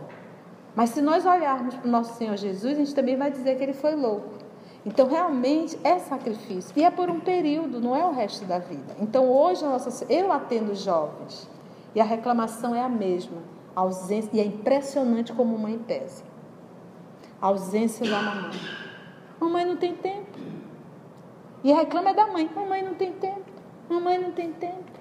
Mas 0.76 0.92
se 0.92 1.02
nós 1.02 1.26
olharmos 1.26 1.74
para 1.74 1.88
o 1.88 1.92
nosso 1.92 2.14
Senhor 2.14 2.38
Jesus, 2.38 2.76
a 2.76 2.78
gente 2.78 2.94
também 2.94 3.18
vai 3.18 3.32
dizer 3.32 3.58
que 3.58 3.64
ele 3.64 3.74
foi 3.74 3.96
louco. 3.96 4.30
Então, 4.86 5.08
realmente, 5.08 5.80
é 5.84 5.98
sacrifício. 5.98 6.72
E 6.76 6.84
é 6.84 6.92
por 6.92 7.10
um 7.10 7.20
período, 7.20 7.82
não 7.82 7.96
é 7.96 8.06
o 8.06 8.12
resto 8.12 8.46
da 8.46 8.60
vida. 8.60 8.96
Então, 9.00 9.32
hoje, 9.32 9.64
nossa, 9.64 10.06
eu 10.08 10.32
atendo 10.32 10.76
jovens. 10.76 11.50
E 11.96 12.00
a 12.00 12.04
reclamação 12.04 12.76
é 12.76 12.82
a 12.82 12.90
mesma. 12.90 13.42
A 13.76 13.82
ausência, 13.82 14.30
e 14.32 14.40
é 14.40 14.46
impressionante 14.46 15.34
como 15.34 15.58
mãe 15.58 15.80
pesa. 15.80 16.24
A 17.42 17.48
ausência 17.48 18.08
da 18.08 18.22
mamãe. 18.22 18.60
Mamãe 19.40 19.66
não 19.66 19.76
tem 19.76 19.96
tempo. 19.96 20.38
E 21.64 21.72
reclama 21.72 22.12
é 22.12 22.14
da 22.14 22.28
mãe. 22.28 22.48
Mamãe 22.56 22.84
não 22.84 22.94
tem 22.94 23.12
tempo. 23.14 23.53
Mamãe 23.90 24.18
não 24.18 24.32
tem 24.32 24.52
tempo. 24.52 24.92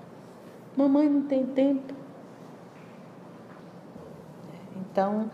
Mamãe 0.77 1.09
não 1.09 1.23
tem 1.23 1.47
tempo. 1.47 1.95
Então, 4.77 5.31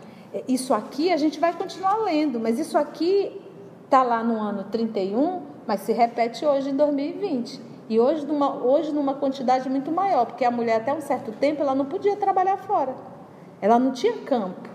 isso 0.47 0.73
aqui 0.73 1.11
a 1.11 1.17
gente 1.17 1.39
vai 1.39 1.53
continuar 1.53 1.97
lendo, 1.97 2.39
mas 2.39 2.59
isso 2.59 2.77
aqui 2.77 3.41
está 3.85 4.03
lá 4.03 4.23
no 4.23 4.39
ano 4.39 4.65
31, 4.65 5.41
mas 5.65 5.81
se 5.81 5.91
repete 5.91 6.45
hoje 6.45 6.69
em 6.69 6.75
2020. 6.75 7.61
E 7.89 7.99
hoje 7.99 8.25
numa, 8.25 8.55
hoje 8.55 8.93
numa 8.93 9.15
quantidade 9.15 9.67
muito 9.67 9.91
maior, 9.91 10.25
porque 10.27 10.45
a 10.45 10.51
mulher 10.51 10.77
até 10.77 10.93
um 10.93 11.01
certo 11.01 11.31
tempo 11.31 11.61
ela 11.61 11.73
não 11.73 11.85
podia 11.85 12.15
trabalhar 12.15 12.57
fora. 12.57 12.95
Ela 13.59 13.79
não 13.79 13.91
tinha 13.91 14.13
campo. 14.19 14.69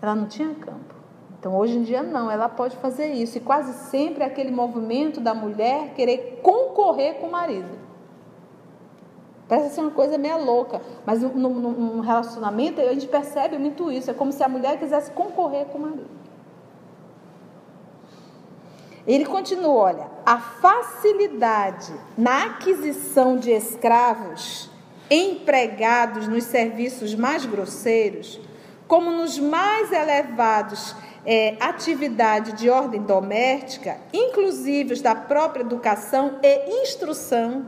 Ela 0.00 0.14
não 0.14 0.26
tinha 0.26 0.54
campo. 0.54 0.97
Então, 1.38 1.56
hoje 1.56 1.76
em 1.76 1.82
dia, 1.82 2.02
não, 2.02 2.30
ela 2.30 2.48
pode 2.48 2.76
fazer 2.76 3.12
isso. 3.12 3.38
E 3.38 3.40
quase 3.40 3.72
sempre 3.90 4.24
é 4.24 4.26
aquele 4.26 4.50
movimento 4.50 5.20
da 5.20 5.32
mulher 5.32 5.94
querer 5.94 6.40
concorrer 6.42 7.14
com 7.14 7.28
o 7.28 7.30
marido. 7.30 7.78
Parece 9.48 9.74
ser 9.74 9.80
uma 9.80 9.90
coisa 9.90 10.18
meio 10.18 10.44
louca, 10.44 10.82
mas 11.06 11.22
num, 11.22 12.00
relacionamento 12.00 12.80
a 12.80 12.92
gente 12.92 13.06
percebe 13.06 13.56
muito 13.56 13.90
isso. 13.90 14.10
É 14.10 14.14
como 14.14 14.30
se 14.30 14.42
a 14.42 14.48
mulher 14.48 14.78
quisesse 14.78 15.10
concorrer 15.12 15.66
com 15.66 15.78
o 15.78 15.80
marido. 15.80 16.18
Ele 19.06 19.24
continua: 19.24 19.72
olha, 19.72 20.06
a 20.26 20.38
facilidade 20.38 21.94
na 22.16 22.44
aquisição 22.44 23.38
de 23.38 23.50
escravos 23.50 24.70
empregados 25.10 26.28
nos 26.28 26.44
serviços 26.44 27.14
mais 27.14 27.46
grosseiros, 27.46 28.38
como 28.86 29.10
nos 29.10 29.38
mais 29.38 29.90
elevados 29.90 30.94
é, 31.30 31.56
atividade 31.60 32.52
de 32.52 32.70
ordem 32.70 33.02
doméstica, 33.02 33.98
inclusive 34.14 34.94
os 34.94 35.02
da 35.02 35.14
própria 35.14 35.60
educação 35.60 36.38
e 36.42 36.80
instrução, 36.80 37.66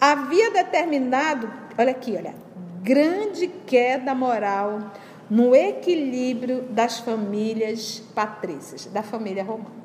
havia 0.00 0.50
determinado, 0.50 1.52
olha 1.76 1.90
aqui, 1.90 2.16
olha, 2.16 2.34
grande 2.82 3.46
queda 3.46 4.14
moral 4.14 4.90
no 5.28 5.54
equilíbrio 5.54 6.62
das 6.70 6.98
famílias 6.98 8.02
patrícias, 8.14 8.86
da 8.86 9.02
família 9.02 9.44
romana. 9.44 9.76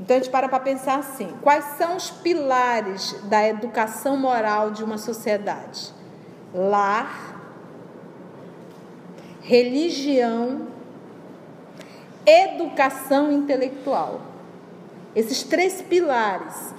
Então 0.00 0.16
a 0.16 0.18
gente 0.18 0.30
para 0.30 0.48
para 0.48 0.60
pensar 0.60 1.00
assim: 1.00 1.28
quais 1.42 1.76
são 1.76 1.96
os 1.96 2.08
pilares 2.10 3.12
da 3.24 3.46
educação 3.46 4.16
moral 4.16 4.70
de 4.70 4.82
uma 4.82 4.96
sociedade? 4.96 5.92
Lar, 6.54 7.42
religião 9.42 10.77
educação 12.28 13.32
intelectual. 13.32 14.20
Esses 15.14 15.42
três 15.42 15.82
pilares. 15.82 16.74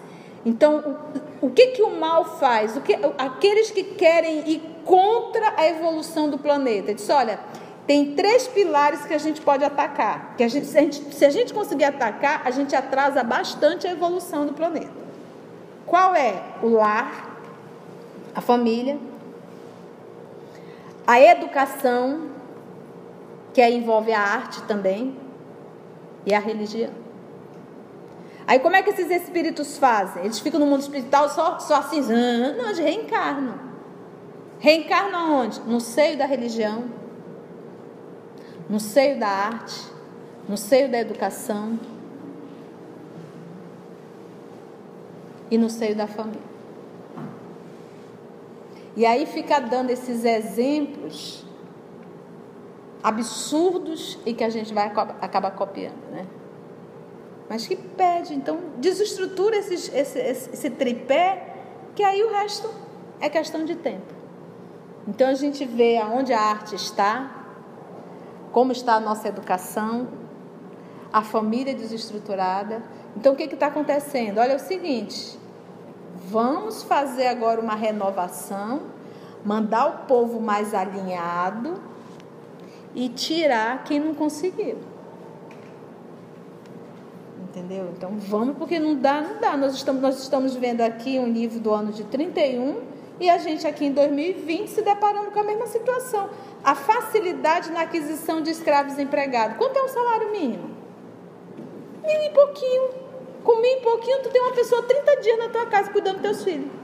Então, 0.45 0.97
o, 1.41 1.49
que, 1.49 1.67
que 1.67 1.81
o 1.81 1.99
mal 1.99 2.37
faz? 2.37 2.77
O 2.77 2.81
que, 2.81 2.97
aqueles 3.17 3.71
que 3.71 3.83
querem 3.83 4.47
ir 4.49 4.61
contra 4.85 5.53
a 5.55 5.67
evolução 5.67 6.29
do 6.29 6.37
planeta. 6.37 6.93
Diz, 6.93 7.07
olha, 7.09 7.39
tem 7.85 8.15
três 8.15 8.47
pilares 8.47 9.05
que 9.05 9.13
a 9.13 9.17
gente 9.17 9.39
pode 9.39 9.63
atacar. 9.63 10.35
Que 10.35 10.43
a 10.43 10.47
gente, 10.47 10.65
se, 10.65 10.77
a 10.77 10.81
gente, 10.81 11.13
se 11.13 11.25
a 11.25 11.29
gente 11.29 11.53
conseguir 11.53 11.85
atacar, 11.85 12.41
a 12.45 12.51
gente 12.51 12.75
atrasa 12.75 13.23
bastante 13.23 13.85
a 13.85 13.91
evolução 13.91 14.45
do 14.45 14.53
planeta. 14.53 14.99
Qual 15.85 16.15
é? 16.15 16.41
O 16.63 16.69
lar, 16.69 17.37
a 18.33 18.41
família, 18.41 18.97
a 21.05 21.19
educação, 21.19 22.29
que 23.53 23.61
aí 23.61 23.75
envolve 23.75 24.11
a 24.11 24.21
arte 24.21 24.61
também, 24.63 25.15
e 26.25 26.33
a 26.33 26.39
religião. 26.39 26.91
Aí 28.47 28.59
como 28.59 28.75
é 28.75 28.81
que 28.81 28.89
esses 28.89 29.09
espíritos 29.11 29.77
fazem? 29.77 30.23
Eles 30.23 30.39
ficam 30.39 30.59
no 30.59 30.65
mundo 30.65 30.81
espiritual 30.81 31.29
só, 31.29 31.59
só 31.59 31.75
assim, 31.75 32.01
não, 32.01 32.65
eles 32.65 32.79
reencarnam. 32.79 33.59
Reencarnam 34.59 35.41
onde? 35.41 35.59
No 35.61 35.79
seio 35.79 36.17
da 36.17 36.25
religião, 36.25 36.85
no 38.67 38.79
seio 38.79 39.19
da 39.19 39.27
arte, 39.27 39.87
no 40.47 40.57
seio 40.57 40.89
da 40.89 40.97
educação 40.99 41.79
e 45.51 45.57
no 45.57 45.69
seio 45.69 45.95
da 45.95 46.07
família. 46.07 46.49
E 48.95 49.05
aí 49.05 49.25
fica 49.25 49.59
dando 49.59 49.91
esses 49.91 50.25
exemplos 50.25 51.45
absurdos 53.01 54.17
e 54.25 54.33
que 54.33 54.43
a 54.43 54.49
gente 54.49 54.73
vai 54.73 54.91
acabar 55.21 55.51
copiando, 55.51 56.11
né? 56.11 56.25
Mas 57.49 57.65
que 57.65 57.75
pede, 57.75 58.33
então, 58.33 58.59
desestrutura 58.77 59.57
esses, 59.57 59.91
esse, 59.93 60.19
esse, 60.19 60.49
esse 60.51 60.69
tripé, 60.69 61.55
que 61.95 62.03
aí 62.03 62.23
o 62.23 62.31
resto 62.31 62.69
é 63.19 63.27
questão 63.29 63.65
de 63.65 63.75
tempo. 63.75 64.13
Então 65.07 65.27
a 65.27 65.33
gente 65.33 65.65
vê 65.65 65.97
aonde 65.97 66.31
a 66.31 66.39
arte 66.39 66.75
está, 66.75 67.31
como 68.51 68.71
está 68.71 68.93
a 68.95 68.99
nossa 68.99 69.27
educação, 69.27 70.07
a 71.11 71.23
família 71.23 71.73
desestruturada. 71.73 72.83
Então 73.17 73.33
o 73.33 73.35
que 73.35 73.43
está 73.43 73.67
acontecendo? 73.67 74.37
Olha 74.37 74.51
é 74.51 74.55
o 74.55 74.59
seguinte: 74.59 75.39
vamos 76.27 76.83
fazer 76.83 77.25
agora 77.25 77.59
uma 77.59 77.73
renovação, 77.73 78.81
mandar 79.43 79.87
o 79.87 79.91
povo 80.05 80.39
mais 80.39 80.75
alinhado 80.75 81.81
e 82.95 83.09
tirar 83.09 83.83
quem 83.83 83.99
não 83.99 84.13
conseguiu. 84.13 84.77
Entendeu? 87.49 87.89
Então 87.95 88.11
vamos, 88.17 88.57
porque 88.57 88.79
não 88.79 88.95
dá, 88.95 89.21
não 89.21 89.39
dá. 89.39 89.57
Nós 89.57 89.73
estamos, 89.73 90.01
nós 90.01 90.21
estamos 90.21 90.55
vendo 90.55 90.81
aqui 90.81 91.17
um 91.19 91.31
livro 91.31 91.59
do 91.59 91.71
ano 91.71 91.91
de 91.91 92.03
31 92.03 92.81
e 93.19 93.29
a 93.29 93.37
gente 93.37 93.67
aqui 93.67 93.85
em 93.85 93.91
2020 93.91 94.67
se 94.67 94.81
deparando 94.81 95.31
com 95.31 95.39
a 95.39 95.43
mesma 95.43 95.67
situação. 95.67 96.29
A 96.63 96.75
facilidade 96.75 97.71
na 97.71 97.81
aquisição 97.81 98.41
de 98.41 98.51
escravos 98.51 98.97
empregados. 98.97 99.57
Quanto 99.57 99.77
é 99.77 99.81
o 99.81 99.87
salário 99.87 100.31
mínimo? 100.31 100.69
Mil 102.05 102.21
e 102.21 102.29
pouquinho. 102.29 102.89
Com 103.43 103.55
mil 103.61 103.77
e 103.77 103.81
pouquinho, 103.81 104.21
tu 104.21 104.29
tem 104.29 104.41
uma 104.41 104.53
pessoa 104.53 104.83
30 104.83 105.15
dias 105.17 105.39
na 105.39 105.49
tua 105.49 105.65
casa 105.65 105.91
cuidando 105.91 106.19
dos 106.19 106.21
teus 106.21 106.43
filhos. 106.43 106.78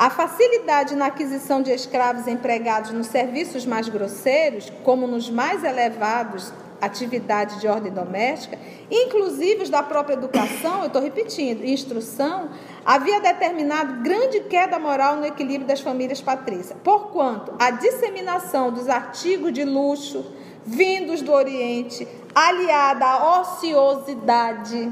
A 0.00 0.08
facilidade 0.08 0.96
na 0.96 1.08
aquisição 1.08 1.60
de 1.60 1.70
escravos 1.70 2.26
empregados 2.26 2.90
nos 2.90 3.08
serviços 3.08 3.66
mais 3.66 3.86
grosseiros, 3.86 4.72
como 4.82 5.06
nos 5.06 5.28
mais 5.28 5.62
elevados 5.62 6.50
atividades 6.80 7.60
de 7.60 7.68
ordem 7.68 7.92
doméstica, 7.92 8.58
inclusive 8.90 9.64
os 9.64 9.68
da 9.68 9.82
própria 9.82 10.14
educação, 10.14 10.80
eu 10.80 10.86
estou 10.86 11.02
repetindo, 11.02 11.66
instrução, 11.66 12.48
havia 12.82 13.20
determinado 13.20 14.02
grande 14.02 14.40
queda 14.40 14.78
moral 14.78 15.16
no 15.16 15.26
equilíbrio 15.26 15.66
das 15.66 15.82
famílias 15.82 16.22
patrícias, 16.22 16.78
porquanto 16.82 17.52
a 17.58 17.70
disseminação 17.70 18.72
dos 18.72 18.88
artigos 18.88 19.52
de 19.52 19.66
luxo 19.66 20.24
vindos 20.64 21.20
do 21.20 21.30
Oriente, 21.30 22.08
aliada 22.34 23.04
à 23.04 23.40
ociosidade, 23.42 24.90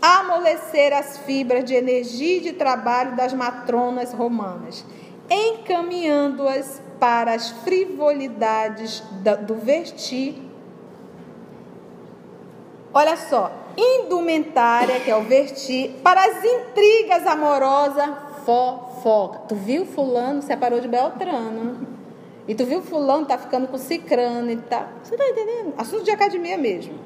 amolecer 0.00 0.92
as 0.92 1.18
fibras 1.18 1.64
de 1.64 1.74
energia 1.74 2.38
e 2.38 2.40
de 2.40 2.52
trabalho 2.52 3.16
das 3.16 3.32
matronas 3.32 4.12
romanas, 4.12 4.84
encaminhando-as 5.28 6.80
para 6.98 7.34
as 7.34 7.50
frivolidades 7.50 9.02
do 9.46 9.54
vestir. 9.56 10.42
Olha 12.92 13.16
só, 13.16 13.52
indumentária, 13.76 14.98
que 15.00 15.10
é 15.10 15.16
o 15.16 15.22
vestir, 15.22 15.90
para 16.02 16.24
as 16.24 16.44
intrigas 16.44 17.26
amorosas, 17.26 18.08
fofoca. 18.44 19.40
Tu 19.48 19.54
viu 19.54 19.84
fulano 19.84 20.42
separou 20.42 20.80
de 20.80 20.88
Beltrano. 20.88 21.86
E 22.48 22.54
tu 22.54 22.64
viu 22.64 22.80
fulano 22.80 23.26
tá 23.26 23.36
ficando 23.36 23.68
com 23.68 23.76
cicrano 23.76 24.50
e 24.50 24.56
tá. 24.56 24.88
Você 25.02 25.16
tá 25.16 25.28
entendendo? 25.28 25.74
Assunto 25.76 26.02
de 26.02 26.10
academia 26.10 26.56
mesmo. 26.56 26.98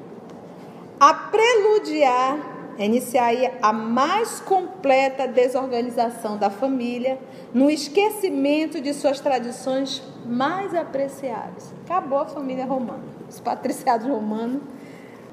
A 0.97 1.13
preludiar 1.13 2.37
iniciar 2.77 3.33
a 3.61 3.71
mais 3.71 4.39
completa 4.39 5.27
desorganização 5.27 6.37
da 6.37 6.49
família, 6.49 7.19
no 7.53 7.69
esquecimento 7.69 8.81
de 8.81 8.93
suas 8.93 9.19
tradições 9.19 10.01
mais 10.25 10.73
apreciadas. 10.73 11.73
Acabou 11.85 12.19
a 12.19 12.25
família 12.25 12.65
romana, 12.65 13.03
os 13.29 13.39
patriciados 13.39 14.07
romanos. 14.07 14.61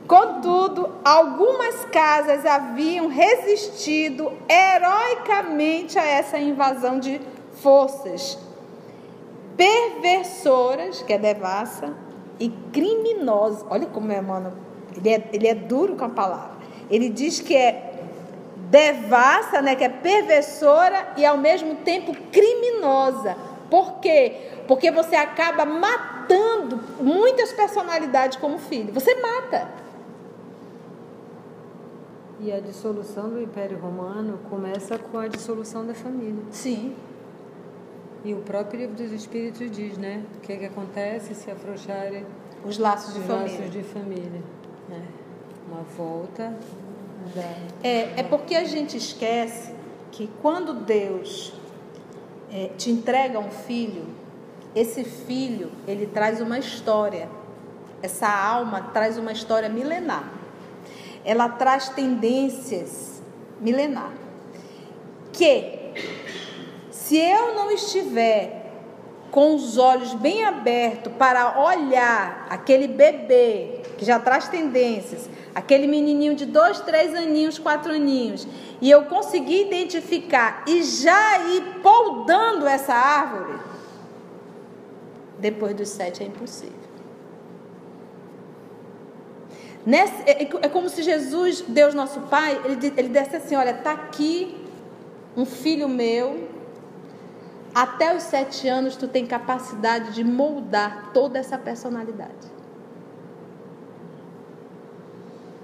Contudo, 0.07 0.91
algumas 1.05 1.85
casas 1.87 2.45
haviam 2.45 3.07
resistido 3.07 4.33
heroicamente 4.49 5.99
a 5.99 6.05
essa 6.05 6.39
invasão 6.39 6.99
de 6.99 7.21
forças 7.55 8.39
perversoras, 9.57 11.03
que 11.03 11.13
é 11.13 11.19
devassa, 11.19 11.95
e 12.41 12.49
criminosas. 12.73 13.65
Olha 13.71 13.87
como 13.87 14.11
é, 14.11 14.21
mano. 14.21 14.53
Ele 14.97 15.09
é, 15.11 15.29
ele 15.33 15.47
é 15.47 15.55
duro 15.55 15.95
com 15.95 16.05
a 16.05 16.09
palavra 16.09 16.60
ele 16.91 17.09
diz 17.09 17.41
que 17.41 17.57
é 17.57 17.91
devassa, 18.71 19.61
né, 19.61 19.75
que 19.75 19.85
é 19.85 19.89
perversora 19.89 21.13
e 21.17 21.25
ao 21.27 21.37
mesmo 21.37 21.77
tempo 21.77 22.15
criminosa. 22.31 23.37
Por 23.69 24.01
quê? 24.01 24.51
Porque 24.67 24.91
você 24.91 25.17
acaba 25.17 25.65
matando 25.65 26.81
muitas 27.01 27.53
personalidades 27.53 28.39
como 28.39 28.59
filho. 28.59 28.93
Você 28.93 29.15
mata. 29.17 29.69
E 32.41 32.51
a 32.51 32.59
dissolução 32.59 33.29
do 33.29 33.41
Império 33.41 33.79
Romano 33.79 34.39
começa 34.49 34.99
com 34.99 35.19
a 35.19 35.29
dissolução 35.29 35.87
da 35.87 35.93
família. 35.93 36.43
Sim. 36.51 36.95
E 38.25 38.33
o 38.33 38.39
próprio 38.39 38.81
livro 38.81 38.97
dos 38.97 39.13
Espíritos 39.13 39.71
diz, 39.71 39.99
né? 39.99 40.25
O 40.37 40.41
que, 40.41 40.53
é 40.53 40.57
que 40.57 40.65
acontece 40.67 41.35
se 41.35 41.51
afrouxarem 41.51 42.25
os 42.65 42.79
laços 42.79 43.15
de 43.15 43.21
os 43.21 43.27
família. 43.27 43.59
Laços 43.59 43.71
de 43.71 43.83
família. 43.83 44.43
Né? 44.89 45.03
Uma 45.69 45.83
volta 45.83 46.55
é, 47.83 48.21
é 48.21 48.23
porque 48.23 48.55
a 48.55 48.65
gente 48.65 48.97
esquece 48.97 49.75
que 50.11 50.29
quando 50.43 50.75
Deus 50.75 51.53
é, 52.53 52.71
te 52.77 52.91
entrega 52.91 53.39
um 53.39 53.51
filho, 53.51 54.07
esse 54.75 55.05
filho 55.05 55.71
ele 55.87 56.07
traz 56.07 56.41
uma 56.41 56.59
história. 56.59 57.29
Essa 58.03 58.29
alma 58.29 58.91
traz 58.93 59.19
uma 59.19 59.33
história 59.33 59.69
milenar. 59.69 60.33
Ela 61.25 61.49
traz 61.49 61.89
tendências 61.91 63.23
milenar. 63.61 64.13
Que 65.33 65.93
se 66.91 67.17
eu 67.17 67.55
não 67.55 67.71
estiver 67.71 68.60
com 69.31 69.55
os 69.55 69.79
olhos 69.79 70.15
bem 70.15 70.45
abertos 70.45 71.13
para 71.19 71.61
olhar 71.61 72.47
aquele 72.51 72.89
bebê 72.89 73.83
que 73.97 74.05
já 74.05 74.19
traz 74.19 74.49
tendências, 74.49 75.29
aquele 75.55 75.87
menininho 75.87 76.35
de 76.35 76.47
dois, 76.47 76.81
três 76.81 77.15
aninhos, 77.15 77.59
quatro 77.59 77.93
aninhos, 77.93 78.47
e 78.81 78.91
eu 78.91 79.05
conseguir 79.05 79.67
identificar 79.67 80.65
e 80.67 80.83
já 80.83 81.39
ir 81.47 81.81
poldando 81.83 82.67
essa 82.67 82.95
árvore, 82.95 83.59
depois 85.39 85.75
dos 85.75 85.89
sete 85.89 86.23
é 86.23 86.27
impossível. 86.27 86.81
Nesse, 89.85 90.23
é, 90.27 90.43
é, 90.43 90.69
como 90.69 90.89
se 90.89 91.03
Jesus, 91.03 91.65
Deus 91.67 91.95
nosso 91.95 92.21
Pai, 92.23 92.61
ele, 92.65 92.93
ele 92.97 93.09
desse 93.09 93.37
assim: 93.37 93.57
olha, 93.57 93.71
está 93.71 93.93
aqui 93.93 94.55
um 95.37 95.47
filho 95.47 95.89
meu, 95.89 96.49
até 97.75 98.15
os 98.17 98.25
sete 98.25 98.67
anos 98.69 98.97
tu 98.97 99.07
tem 99.07 99.27
capacidade 99.27 100.13
de 100.13 100.25
moldar 100.25 101.11
toda 101.13 101.39
essa 101.39 101.57
personalidade. 101.57 102.61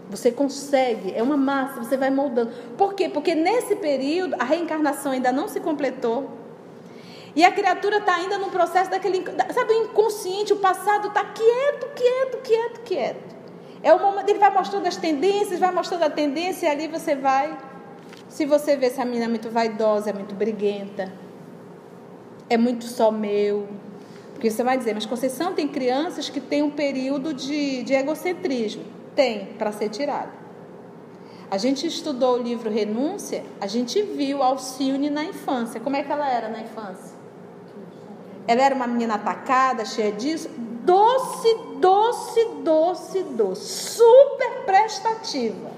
Você 0.09 0.31
consegue, 0.31 1.13
é 1.15 1.23
uma 1.23 1.37
massa, 1.37 1.83
você 1.83 1.97
vai 1.97 2.11
moldando. 2.11 2.53
Por 2.79 2.95
quê? 2.95 3.09
Porque 3.09 3.35
nesse 3.35 3.75
período 3.77 4.37
a 4.39 4.45
reencarnação 4.45 5.13
ainda 5.13 5.33
não 5.33 5.49
se 5.49 5.59
completou. 5.59 6.31
E 7.35 7.45
a 7.45 7.51
criatura 7.51 7.99
está 7.99 8.15
ainda 8.15 8.39
no 8.39 8.51
processo 8.51 8.89
daquele. 8.91 9.25
Sabe, 9.53 9.73
o 9.73 9.85
inconsciente, 9.85 10.53
o 10.53 10.57
passado 10.57 11.09
está 11.09 11.25
quieto, 11.25 11.89
quieto, 11.95 12.39
quieto, 12.43 12.81
quieto. 12.83 13.37
É 13.83 13.93
o 13.93 14.01
momento, 14.01 14.29
ele 14.29 14.39
vai 14.39 14.51
mostrando 14.51 14.87
as 14.87 14.97
tendências, 14.97 15.59
vai 15.59 15.73
mostrando 15.73 16.05
a 16.05 16.11
tendência 16.11 16.67
e 16.67 16.71
ali 16.71 16.89
você 16.89 17.17
vai. 17.17 17.59
Se 18.29 18.47
você 18.47 18.77
vê 18.77 18.87
essa 18.87 19.05
menina 19.05 19.25
é 19.25 19.29
muito 19.29 19.51
vaidosa, 19.51 20.11
é 20.11 20.13
muito 20.13 20.35
briguenta, 20.35 21.13
é 22.49 22.57
muito 22.57 22.85
só 22.85 23.11
meu. 23.11 23.67
Porque 24.33 24.51
você 24.51 24.63
vai 24.63 24.77
dizer, 24.77 24.95
mas 24.95 25.07
Conceição 25.07 25.55
tem 25.55 25.67
crianças 25.67 26.29
que 26.29 26.41
têm 26.41 26.63
um 26.63 26.71
período 26.71 27.33
de, 27.33 27.83
de 27.83 27.95
egocentrismo. 27.95 28.85
Tem 29.15 29.47
para 29.59 29.73
ser 29.73 29.89
tirado. 29.89 30.31
A 31.51 31.59
gente 31.59 31.87
estudou 31.87 32.35
o 32.35 32.43
livro 32.43 32.69
Renúncia, 32.69 33.45
a 33.61 33.67
gente 33.67 34.03
viu 34.03 34.43
Alcione 34.43 35.09
na 35.09 35.25
infância. 35.25 35.81
Como 35.81 35.97
é 35.97 36.03
que 36.03 36.11
ela 36.11 36.29
era 36.29 36.49
na 36.49 36.61
infância? 36.61 37.17
Ela 38.49 38.63
era 38.63 38.75
uma 38.75 38.87
menina 38.87 39.15
atacada, 39.15 39.85
cheia 39.85 40.13
disso, 40.13 40.51
doce, 40.85 41.57
doce, 41.81 42.45
doce, 42.63 43.23
doce, 43.23 43.65
super 43.65 44.65
prestativa. 44.65 45.71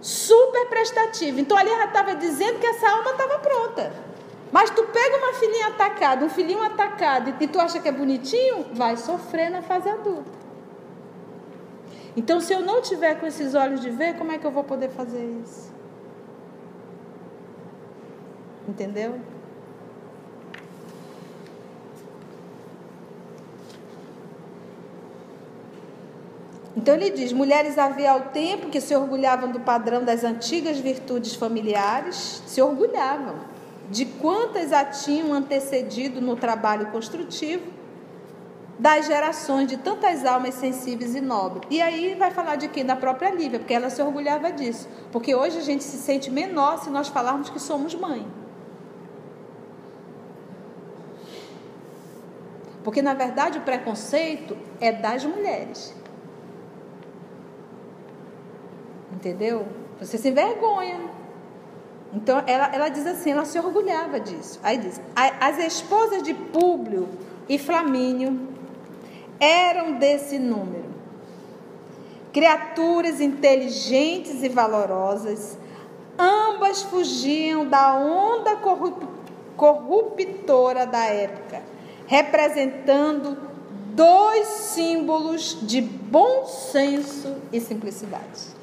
Super 0.00 0.68
prestativa. 0.68 1.40
Então 1.40 1.56
ali 1.56 1.70
ela 1.70 1.86
estava 1.86 2.14
dizendo 2.14 2.60
que 2.60 2.66
essa 2.66 2.88
alma 2.88 3.10
estava 3.10 3.38
pronta. 3.38 4.13
Mas 4.54 4.70
tu 4.70 4.84
pega 4.84 5.16
uma 5.16 5.32
filhinha 5.32 5.66
atacada, 5.66 6.24
um 6.24 6.30
filhinho 6.30 6.62
atacado, 6.62 7.34
e 7.40 7.48
tu 7.48 7.60
acha 7.60 7.80
que 7.80 7.88
é 7.88 7.90
bonitinho, 7.90 8.66
vai 8.72 8.96
sofrer 8.96 9.50
na 9.50 9.62
fase 9.62 9.88
adulta. 9.88 10.30
Então, 12.16 12.38
se 12.38 12.52
eu 12.52 12.60
não 12.60 12.80
tiver 12.80 13.16
com 13.18 13.26
esses 13.26 13.56
olhos 13.56 13.80
de 13.80 13.90
ver, 13.90 14.16
como 14.16 14.30
é 14.30 14.38
que 14.38 14.46
eu 14.46 14.52
vou 14.52 14.62
poder 14.62 14.90
fazer 14.90 15.24
isso? 15.44 15.72
Entendeu? 18.68 19.20
Então 26.76 26.94
ele 26.94 27.10
diz: 27.10 27.32
mulheres 27.32 27.76
havia 27.76 28.12
ao 28.12 28.20
tempo 28.26 28.70
que 28.70 28.80
se 28.80 28.94
orgulhavam 28.94 29.50
do 29.50 29.58
padrão 29.58 30.04
das 30.04 30.22
antigas 30.22 30.78
virtudes 30.78 31.34
familiares, 31.34 32.40
se 32.46 32.62
orgulhavam 32.62 33.53
de 33.90 34.04
quantas 34.06 34.72
a 34.72 34.84
tinham 34.84 35.32
antecedido 35.32 36.20
no 36.20 36.36
trabalho 36.36 36.86
construtivo 36.86 37.72
das 38.78 39.06
gerações 39.06 39.68
de 39.68 39.76
tantas 39.76 40.24
almas 40.24 40.54
sensíveis 40.54 41.14
e 41.14 41.20
nobres. 41.20 41.62
E 41.70 41.80
aí 41.80 42.14
vai 42.14 42.30
falar 42.30 42.56
de 42.56 42.68
quem? 42.68 42.84
Da 42.84 42.96
própria 42.96 43.30
Lívia, 43.30 43.58
porque 43.58 43.74
ela 43.74 43.88
se 43.88 44.02
orgulhava 44.02 44.50
disso. 44.50 44.88
Porque 45.12 45.34
hoje 45.34 45.58
a 45.58 45.62
gente 45.62 45.84
se 45.84 45.96
sente 45.96 46.30
menor 46.30 46.78
se 46.82 46.90
nós 46.90 47.08
falarmos 47.08 47.50
que 47.50 47.60
somos 47.60 47.94
mãe. 47.94 48.26
Porque 52.82 53.00
na 53.00 53.14
verdade 53.14 53.58
o 53.58 53.62
preconceito 53.62 54.56
é 54.80 54.92
das 54.92 55.24
mulheres. 55.24 55.94
Entendeu? 59.12 59.66
Você 60.00 60.18
se 60.18 60.28
envergonha. 60.28 61.23
Então 62.14 62.42
ela, 62.46 62.70
ela 62.72 62.88
diz 62.88 63.06
assim, 63.06 63.32
ela 63.32 63.44
se 63.44 63.58
orgulhava 63.58 64.20
disso. 64.20 64.60
Aí 64.62 64.78
diz: 64.78 65.00
as 65.40 65.58
esposas 65.58 66.22
de 66.22 66.32
Públio 66.32 67.08
e 67.48 67.58
Flamínio 67.58 68.48
eram 69.40 69.98
desse 69.98 70.38
número. 70.38 70.94
Criaturas 72.32 73.20
inteligentes 73.20 74.42
e 74.42 74.48
valorosas, 74.48 75.58
ambas 76.18 76.82
fugiam 76.82 77.66
da 77.66 77.96
onda 77.96 78.56
corruptora 79.56 80.86
da 80.86 81.04
época, 81.06 81.62
representando 82.06 83.36
dois 83.94 84.46
símbolos 84.48 85.58
de 85.62 85.80
bom 85.80 86.46
senso 86.46 87.36
e 87.52 87.60
simplicidade. 87.60 88.53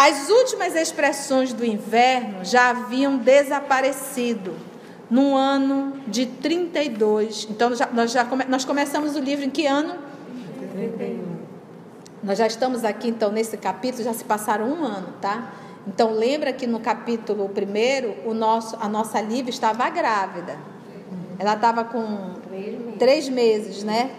As 0.00 0.30
últimas 0.30 0.76
expressões 0.76 1.52
do 1.52 1.64
inverno 1.64 2.44
já 2.44 2.70
haviam 2.70 3.18
desaparecido 3.18 4.54
no 5.10 5.34
ano 5.34 5.94
de 6.06 6.24
32. 6.24 7.48
Então, 7.50 7.74
já, 7.74 7.88
nós 7.88 8.12
já 8.12 8.24
come, 8.24 8.44
nós 8.44 8.64
começamos 8.64 9.16
o 9.16 9.18
livro 9.18 9.44
em 9.44 9.50
que 9.50 9.66
ano? 9.66 9.96
31. 10.72 11.38
Nós 12.22 12.38
já 12.38 12.46
estamos 12.46 12.84
aqui, 12.84 13.08
então, 13.08 13.32
nesse 13.32 13.56
capítulo, 13.56 14.04
já 14.04 14.14
se 14.14 14.22
passaram 14.22 14.66
um 14.66 14.84
ano, 14.84 15.14
tá? 15.20 15.52
Então, 15.84 16.12
lembra 16.12 16.52
que 16.52 16.64
no 16.64 16.78
capítulo 16.78 17.48
primeiro, 17.48 18.14
o 18.24 18.32
nosso, 18.32 18.76
a 18.80 18.88
nossa 18.88 19.20
Lívia 19.20 19.50
estava 19.50 19.90
grávida. 19.90 20.60
Ela 21.40 21.54
estava 21.54 21.82
com 21.82 22.34
três 22.48 22.78
meses. 22.78 22.98
três 23.00 23.28
meses, 23.28 23.82
né? 23.82 24.12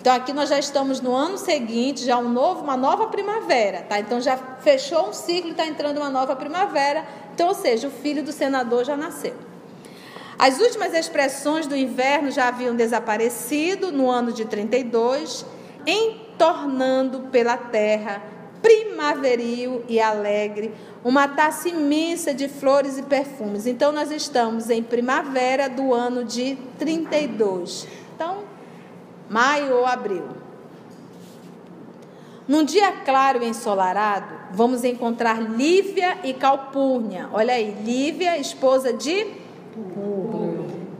Então 0.00 0.14
aqui 0.14 0.32
nós 0.32 0.48
já 0.48 0.58
estamos 0.58 0.98
no 0.98 1.14
ano 1.14 1.36
seguinte, 1.36 2.06
já 2.06 2.16
um 2.16 2.30
novo, 2.30 2.62
uma 2.62 2.76
nova 2.76 3.08
primavera, 3.08 3.82
tá? 3.82 4.00
Então 4.00 4.18
já 4.18 4.34
fechou 4.36 5.10
um 5.10 5.12
ciclo, 5.12 5.50
está 5.50 5.66
entrando 5.66 5.98
uma 5.98 6.08
nova 6.08 6.34
primavera. 6.34 7.04
Então, 7.34 7.48
ou 7.48 7.54
seja, 7.54 7.88
o 7.88 7.90
filho 7.90 8.22
do 8.22 8.32
senador 8.32 8.82
já 8.84 8.96
nasceu. 8.96 9.34
As 10.38 10.58
últimas 10.58 10.94
expressões 10.94 11.66
do 11.66 11.76
inverno 11.76 12.30
já 12.30 12.48
haviam 12.48 12.74
desaparecido 12.74 13.92
no 13.92 14.08
ano 14.08 14.32
de 14.32 14.46
32, 14.46 15.44
entornando 15.86 17.28
pela 17.30 17.58
terra 17.58 18.22
primaveril 18.62 19.84
e 19.86 20.00
alegre, 20.00 20.74
uma 21.04 21.28
taça 21.28 21.68
imensa 21.68 22.32
de 22.32 22.48
flores 22.48 22.96
e 22.96 23.02
perfumes. 23.02 23.66
Então 23.66 23.92
nós 23.92 24.10
estamos 24.10 24.70
em 24.70 24.82
primavera 24.82 25.68
do 25.68 25.92
ano 25.92 26.24
de 26.24 26.56
32. 26.78 27.86
Então, 28.14 28.49
maio 29.30 29.76
ou 29.76 29.86
abril. 29.86 30.24
Num 32.48 32.64
dia 32.64 32.90
claro 33.04 33.44
e 33.44 33.46
ensolarado, 33.46 34.34
vamos 34.50 34.82
encontrar 34.82 35.40
Lívia 35.40 36.18
e 36.24 36.34
Calpurnia. 36.34 37.28
Olha 37.32 37.54
aí, 37.54 37.70
Lívia, 37.84 38.36
esposa 38.38 38.92
de 38.92 39.24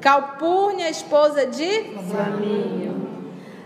Calpurnia, 0.01 0.89
esposa 0.89 1.45
de 1.45 1.69
Flamínio. 2.09 3.11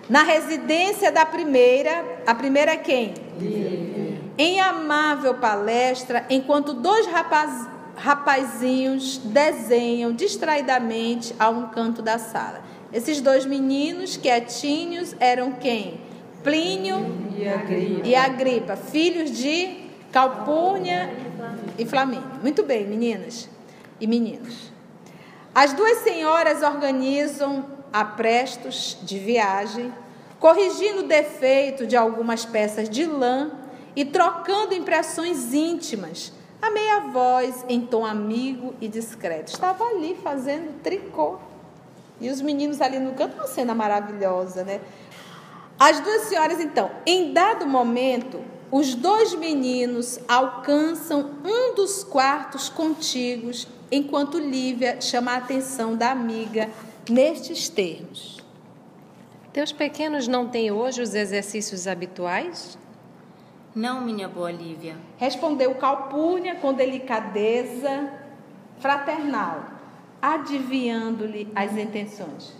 Na 0.08 0.22
residência 0.22 1.12
da 1.12 1.26
primeira, 1.26 2.22
a 2.26 2.34
primeira 2.34 2.72
é 2.72 2.76
quem? 2.78 3.12
Lívia. 3.38 4.18
Em 4.38 4.60
amável 4.60 5.34
palestra, 5.34 6.24
enquanto 6.30 6.72
dois 6.72 7.06
rapaz, 7.06 7.68
rapazinhos 7.96 9.18
desenham 9.18 10.12
distraidamente 10.12 11.34
a 11.38 11.50
um 11.50 11.68
canto 11.68 12.00
da 12.00 12.18
sala. 12.18 12.62
Esses 12.94 13.20
dois 13.20 13.44
meninos 13.44 14.16
quietinhos 14.16 15.16
eram 15.18 15.50
quem? 15.50 16.00
Plínio 16.44 17.04
e 17.36 17.48
Agripa, 17.48 18.06
e 18.06 18.14
Agripa 18.14 18.76
filhos 18.76 19.32
de 19.32 19.78
Calpurnia 20.12 21.12
e 21.76 21.84
Flamínio. 21.84 22.38
Muito 22.40 22.62
bem, 22.62 22.86
meninas 22.86 23.48
e 24.00 24.06
meninos. 24.06 24.70
As 25.52 25.72
duas 25.72 25.98
senhoras 25.98 26.62
organizam 26.62 27.64
aprestos 27.92 28.96
de 29.02 29.18
viagem, 29.18 29.92
corrigindo 30.38 31.00
o 31.00 31.08
defeito 31.08 31.88
de 31.88 31.96
algumas 31.96 32.44
peças 32.44 32.88
de 32.88 33.04
lã 33.04 33.50
e 33.96 34.04
trocando 34.04 34.72
impressões 34.72 35.52
íntimas, 35.52 36.32
a 36.62 36.70
meia 36.70 37.00
voz 37.12 37.64
em 37.68 37.80
tom 37.80 38.06
amigo 38.06 38.72
e 38.80 38.86
discreto. 38.86 39.52
Estava 39.52 39.82
ali 39.82 40.16
fazendo 40.22 40.80
tricô. 40.80 41.40
E 42.20 42.30
os 42.30 42.40
meninos 42.40 42.80
ali 42.80 42.98
no 42.98 43.12
canto, 43.12 43.34
uma 43.34 43.46
cena 43.46 43.74
maravilhosa, 43.74 44.64
né? 44.64 44.80
As 45.78 46.00
duas 46.00 46.22
senhoras, 46.22 46.60
então, 46.60 46.90
em 47.04 47.32
dado 47.32 47.66
momento, 47.66 48.40
os 48.70 48.94
dois 48.94 49.34
meninos 49.34 50.18
alcançam 50.28 51.30
um 51.44 51.74
dos 51.74 52.04
quartos 52.04 52.68
contíguos 52.68 53.68
enquanto 53.90 54.38
Lívia 54.38 55.00
chama 55.00 55.32
a 55.32 55.36
atenção 55.36 55.96
da 55.96 56.10
amiga 56.10 56.70
nestes 57.08 57.68
termos. 57.68 58.42
Teus 59.52 59.70
pequenos 59.70 60.26
não 60.26 60.48
têm 60.48 60.72
hoje 60.72 61.00
os 61.02 61.14
exercícios 61.14 61.86
habituais? 61.86 62.76
Não, 63.74 64.00
minha 64.00 64.28
boa 64.28 64.50
Lívia. 64.50 64.96
Respondeu 65.16 65.74
Calpurnia 65.76 66.56
com 66.56 66.72
delicadeza 66.72 68.10
fraternal, 68.78 69.64
adivinhando-lhe 70.24 71.52
as 71.54 71.76
intenções. 71.76 72.54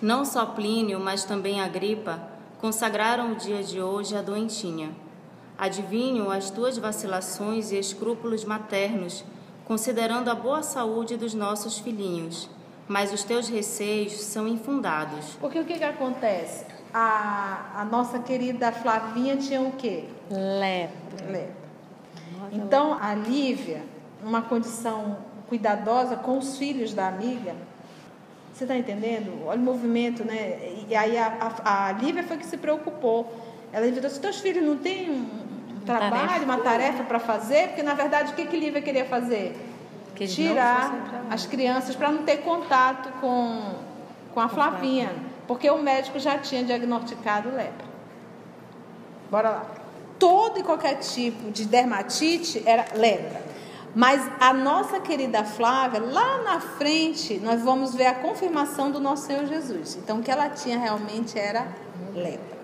Não 0.00 0.24
só 0.24 0.44
Plínio, 0.44 0.98
mas 0.98 1.22
também 1.22 1.60
Agripa 1.60 2.20
consagraram 2.60 3.32
o 3.32 3.36
dia 3.36 3.62
de 3.62 3.80
hoje 3.80 4.16
à 4.16 4.22
doentinha. 4.22 4.90
Adivinho 5.56 6.32
as 6.32 6.50
tuas 6.50 6.76
vacilações 6.76 7.70
e 7.70 7.78
escrúpulos 7.78 8.44
maternos 8.44 9.24
considerando 9.64 10.28
a 10.30 10.34
boa 10.34 10.64
saúde 10.64 11.16
dos 11.16 11.32
nossos 11.32 11.78
filhinhos, 11.78 12.50
mas 12.88 13.12
os 13.12 13.22
teus 13.22 13.48
receios 13.48 14.14
são 14.14 14.48
infundados. 14.48 15.36
Porque 15.40 15.60
o 15.60 15.64
que, 15.64 15.78
que 15.78 15.84
acontece? 15.84 16.66
A, 16.92 17.70
a 17.76 17.84
nossa 17.84 18.18
querida 18.18 18.72
Flavinha 18.72 19.36
tinha 19.36 19.62
o 19.62 19.70
quê? 19.72 20.06
Lepra. 20.28 21.30
Lepra. 21.30 21.62
Então, 22.50 22.98
a 23.00 23.14
Lívia, 23.14 23.84
numa 24.20 24.42
condição 24.42 25.30
cuidadosa 25.52 26.16
com 26.16 26.38
os 26.38 26.56
filhos 26.56 26.94
da 26.94 27.08
amiga, 27.08 27.54
você 28.54 28.64
está 28.64 28.74
entendendo? 28.74 29.46
Olha 29.46 29.60
o 29.60 29.62
movimento, 29.62 30.24
né? 30.24 30.58
E 30.88 30.96
aí 30.96 31.18
a, 31.18 31.52
a, 31.62 31.88
a 31.88 31.92
Lívia 31.92 32.22
foi 32.22 32.38
que 32.38 32.46
se 32.46 32.56
preocupou. 32.56 33.30
Ela 33.70 33.90
disse: 33.90 34.14
se 34.14 34.20
teus 34.20 34.40
filhos 34.40 34.64
não 34.64 34.78
têm 34.78 35.10
um, 35.10 35.80
trabalho, 35.84 36.26
tarefa. 36.26 36.44
uma 36.46 36.58
tarefa 36.58 37.04
para 37.04 37.18
fazer, 37.18 37.68
porque 37.68 37.82
na 37.82 37.92
verdade 37.92 38.32
o 38.32 38.34
que, 38.34 38.46
que 38.46 38.56
Lívia 38.56 38.80
queria 38.80 39.04
fazer? 39.04 39.54
Que 40.14 40.26
Tirar 40.26 41.26
as 41.30 41.44
crianças 41.44 41.94
para 41.94 42.10
não 42.10 42.22
ter 42.22 42.38
contato 42.38 43.12
com, 43.20 43.74
com 44.32 44.40
a 44.40 44.48
Flavinha, 44.48 45.12
porque 45.46 45.68
o 45.68 45.82
médico 45.82 46.18
já 46.18 46.38
tinha 46.38 46.64
diagnosticado 46.64 47.50
lepra. 47.50 47.86
Bora 49.30 49.50
lá. 49.50 49.66
Todo 50.18 50.60
e 50.60 50.62
qualquer 50.62 50.94
tipo 51.00 51.50
de 51.50 51.66
dermatite 51.66 52.62
era 52.64 52.86
lepra. 52.94 53.51
Mas 53.94 54.26
a 54.40 54.54
nossa 54.54 55.00
querida 55.00 55.44
Flávia, 55.44 56.00
lá 56.00 56.42
na 56.42 56.60
frente, 56.60 57.38
nós 57.40 57.60
vamos 57.62 57.94
ver 57.94 58.06
a 58.06 58.14
confirmação 58.14 58.90
do 58.90 58.98
nosso 58.98 59.26
Senhor 59.26 59.44
Jesus. 59.46 59.96
Então, 59.96 60.20
o 60.20 60.22
que 60.22 60.30
ela 60.30 60.48
tinha 60.48 60.78
realmente 60.78 61.38
era 61.38 61.68
lepra. 62.14 62.62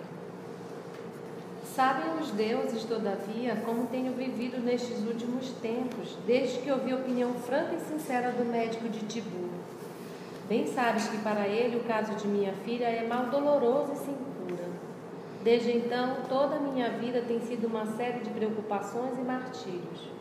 Sabem 1.75 2.19
os 2.21 2.31
deuses, 2.31 2.83
todavia, 2.85 3.63
como 3.65 3.87
tenho 3.87 4.13
vivido 4.15 4.59
nestes 4.59 4.99
últimos 5.07 5.51
tempos, 5.63 6.17
desde 6.27 6.59
que 6.59 6.73
ouvi 6.73 6.93
a 6.93 6.97
opinião 6.97 7.35
franca 7.35 7.77
e 7.77 7.81
sincera 7.81 8.33
do 8.33 8.45
médico 8.45 8.89
de 8.89 9.01
Tibur. 9.01 9.51
Bem 10.49 10.67
sabes 10.67 11.07
que 11.09 11.19
para 11.19 11.47
ele 11.47 11.77
o 11.77 11.85
caso 11.85 12.15
de 12.15 12.27
minha 12.27 12.55
filha 12.65 12.87
é 12.87 13.07
mal 13.07 13.27
doloroso 13.27 13.93
e 13.93 13.97
sem 13.97 14.15
cura. 14.15 14.65
Desde 15.45 15.77
então, 15.77 16.17
toda 16.27 16.57
a 16.57 16.59
minha 16.59 16.89
vida 16.89 17.23
tem 17.29 17.39
sido 17.41 17.67
uma 17.67 17.85
série 17.85 18.21
de 18.21 18.31
preocupações 18.31 19.19
e 19.19 19.21
martírios. 19.21 20.18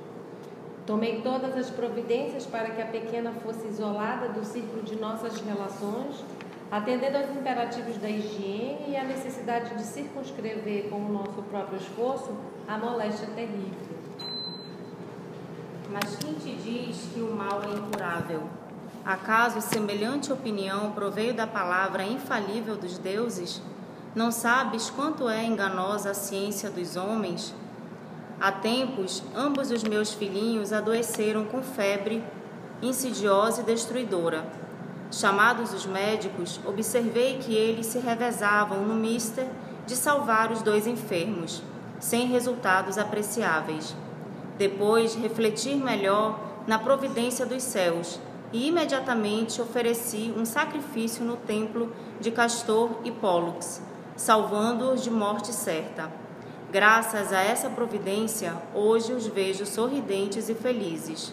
Tomei 0.88 1.22
todas 1.22 1.56
as 1.56 1.70
providências 1.70 2.46
para 2.46 2.72
que 2.72 2.82
a 2.82 2.86
pequena 2.88 3.32
fosse 3.44 3.68
isolada 3.68 4.30
do 4.30 4.44
círculo 4.44 4.82
de 4.82 4.96
nossas 4.96 5.40
relações 5.42 6.24
atendendo 6.72 7.18
aos 7.18 7.30
imperativos 7.30 7.98
da 7.98 8.10
higiene 8.10 8.86
e 8.90 8.98
à 8.98 9.04
necessidade 9.04 9.76
de 9.76 9.84
circunscrever 9.84 10.90
com 10.90 10.98
o 10.98 11.14
nosso 11.14 11.42
próprio 11.50 11.78
esforço 11.78 12.36
a 12.68 12.78
moléstia 12.78 13.28
terrível. 13.36 13.98
Mas 15.90 16.16
quem 16.18 16.34
te 16.34 16.56
diz 16.56 17.10
que 17.14 17.22
o 17.22 17.34
mal 17.34 17.62
é 17.64 17.78
incurável? 17.78 18.44
Acaso 19.06 19.62
semelhante 19.62 20.34
opinião 20.34 20.92
proveio 20.92 21.34
da 21.34 21.48
palavra 21.48 22.04
infalível 22.04 22.76
dos 22.76 22.98
deuses? 22.98 23.62
Não 24.14 24.32
sabes 24.32 24.90
quanto 24.90 25.30
é 25.30 25.46
enganosa 25.46 26.12
a 26.12 26.14
ciência 26.14 26.70
dos 26.70 26.98
homens? 26.98 27.54
Há 28.40 28.52
tempos, 28.52 29.24
ambos 29.36 29.72
os 29.72 29.84
meus 29.84 30.14
filhinhos 30.14 30.72
adoeceram 30.72 31.46
com 31.46 31.64
febre 31.64 32.24
insidiosa 32.84 33.62
e 33.62 33.64
destruidora. 33.64 34.46
Chamados 35.12 35.74
os 35.74 35.88
médicos, 35.88 36.60
observei 36.64 37.40
que 37.40 37.56
eles 37.56 37.88
se 37.88 37.98
revezavam 37.98 38.84
no 38.84 38.94
mister 38.94 39.48
de 39.88 39.96
salvar 39.96 40.52
os 40.52 40.62
dois 40.62 40.86
enfermos, 40.86 41.64
sem 42.00 42.28
resultados 42.28 43.00
apreciáveis. 43.00 43.96
Depois, 44.56 45.16
refletir 45.16 45.76
melhor 45.76 46.40
na 46.68 46.78
providência 46.78 47.44
dos 47.44 47.64
céus 47.64 48.20
e 48.54 48.68
imediatamente 48.68 49.60
ofereci 49.60 50.32
um 50.38 50.46
sacrifício 50.46 51.26
no 51.26 51.38
templo 51.38 51.92
de 52.20 52.30
Castor 52.30 53.00
e 53.04 53.12
Pólux, 53.12 53.82
salvando-os 54.16 55.04
de 55.04 55.10
morte 55.10 55.52
certa. 55.52 56.27
Graças 56.70 57.32
a 57.32 57.40
essa 57.42 57.70
providência, 57.70 58.54
hoje 58.76 59.14
os 59.14 59.26
vejo 59.26 59.66
sorridentes 59.66 60.50
e 60.50 60.54
felizes. 60.54 61.32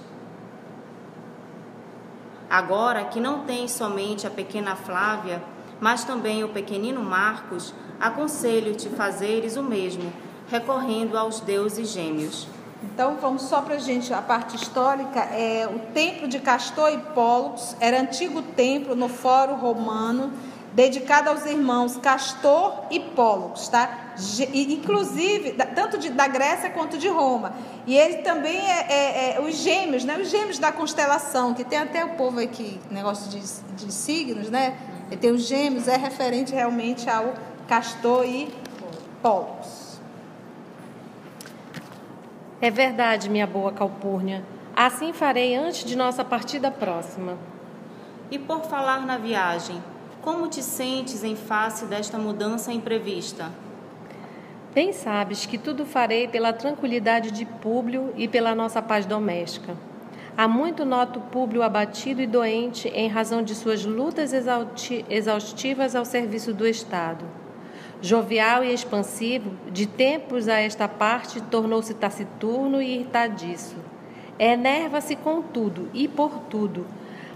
Agora 2.48 3.02
que 3.04 3.18
não 3.18 3.40
tem 3.40 3.66
somente 3.66 4.28
a 4.28 4.30
pequena 4.30 4.76
Flávia, 4.76 5.42
mas 5.80 6.04
também 6.04 6.44
o 6.44 6.50
pequenino 6.50 7.02
Marcos, 7.02 7.74
aconselho-te 7.98 8.88
fazeres 8.90 9.56
o 9.56 9.62
mesmo, 9.62 10.12
recorrendo 10.48 11.18
aos 11.18 11.40
deuses 11.40 11.88
gêmeos. 11.88 12.46
Então 12.80 13.16
vamos 13.20 13.42
só 13.42 13.60
para 13.60 13.74
a 13.74 13.78
gente, 13.78 14.14
a 14.14 14.22
parte 14.22 14.54
histórica, 14.54 15.18
é 15.18 15.66
o 15.66 15.92
templo 15.92 16.28
de 16.28 16.38
Castor 16.38 16.92
e 16.92 16.98
Pólux, 17.12 17.76
era 17.80 18.00
antigo 18.00 18.40
templo 18.40 18.94
no 18.94 19.08
Fórum 19.08 19.56
Romano, 19.56 20.32
dedicado 20.74 21.30
aos 21.30 21.46
irmãos 21.46 21.96
Castor 21.96 22.87
e 22.90 22.98
Pólux, 22.98 23.68
tá? 23.68 24.12
Inclusive, 24.52 25.52
tanto 25.74 25.96
de, 25.96 26.10
da 26.10 26.26
Grécia 26.26 26.68
quanto 26.70 26.98
de 26.98 27.08
Roma. 27.08 27.54
E 27.87 27.96
ele 27.96 28.18
também 28.18 28.58
é, 28.58 28.87
é, 28.88 29.37
é, 29.37 29.40
os 29.40 29.54
gêmeos, 29.56 30.04
né? 30.04 30.18
Os 30.18 30.28
gêmeos 30.28 30.58
da 30.58 30.72
constelação, 30.72 31.54
que 31.54 31.64
tem 31.64 31.78
até 31.78 32.04
o 32.04 32.10
povo 32.10 32.40
aqui, 32.40 32.80
negócio 32.90 33.30
de, 33.30 33.40
de 33.76 33.92
signos, 33.92 34.50
né? 34.50 34.76
E 35.10 35.16
tem 35.16 35.30
os 35.30 35.46
gêmeos, 35.46 35.87
é 35.87 35.96
referente 35.96 36.52
realmente 36.52 37.08
ao 37.08 37.34
Castor 37.68 38.26
e 38.26 38.52
Pólux. 39.22 40.00
É 42.60 42.70
verdade, 42.70 43.30
minha 43.30 43.46
boa 43.46 43.70
Calpurnia. 43.72 44.44
Assim 44.74 45.12
farei 45.12 45.54
antes 45.54 45.84
de 45.84 45.94
nossa 45.94 46.24
partida 46.24 46.68
próxima. 46.68 47.38
E 48.28 48.38
por 48.38 48.62
falar 48.62 49.06
na 49.06 49.18
viagem, 49.18 49.80
como 50.24 50.48
te 50.48 50.62
sentes 50.62 51.22
em 51.22 51.37
face 51.37 51.84
desta 51.84 52.16
mudança 52.16 52.72
imprevista? 52.72 53.52
Bem 54.74 54.90
sabes 54.90 55.44
que 55.44 55.58
tudo 55.58 55.84
farei 55.84 56.26
pela 56.26 56.50
tranquilidade 56.50 57.30
de 57.30 57.44
Públio 57.44 58.10
e 58.16 58.26
pela 58.26 58.54
nossa 58.54 58.80
paz 58.80 59.04
doméstica. 59.04 59.76
Há 60.34 60.48
muito 60.48 60.87
noto 60.87 61.20
Públio 61.20 61.62
abatido 61.62 62.22
e 62.22 62.26
doente 62.26 62.88
em 62.88 63.06
razão 63.06 63.42
de 63.42 63.54
suas 63.54 63.84
lutas 63.84 64.32
exaustivas 65.10 65.94
ao 65.94 66.06
serviço 66.06 66.54
do 66.54 66.66
Estado. 66.66 67.26
Jovial 68.00 68.64
e 68.64 68.72
expansivo, 68.72 69.50
de 69.70 69.87
tempos 69.87 70.48
a 70.48 70.58
esta 70.58 70.88
parte 70.88 71.38
tornou-se 71.42 71.92
taciturno 71.92 72.80
e 72.80 72.94
irritadiço. 72.94 73.76
Enerva-se 74.38 75.16
com 75.16 75.42
tudo 75.42 75.90
e 75.92 76.08
por 76.08 76.38
tudo, 76.50 76.87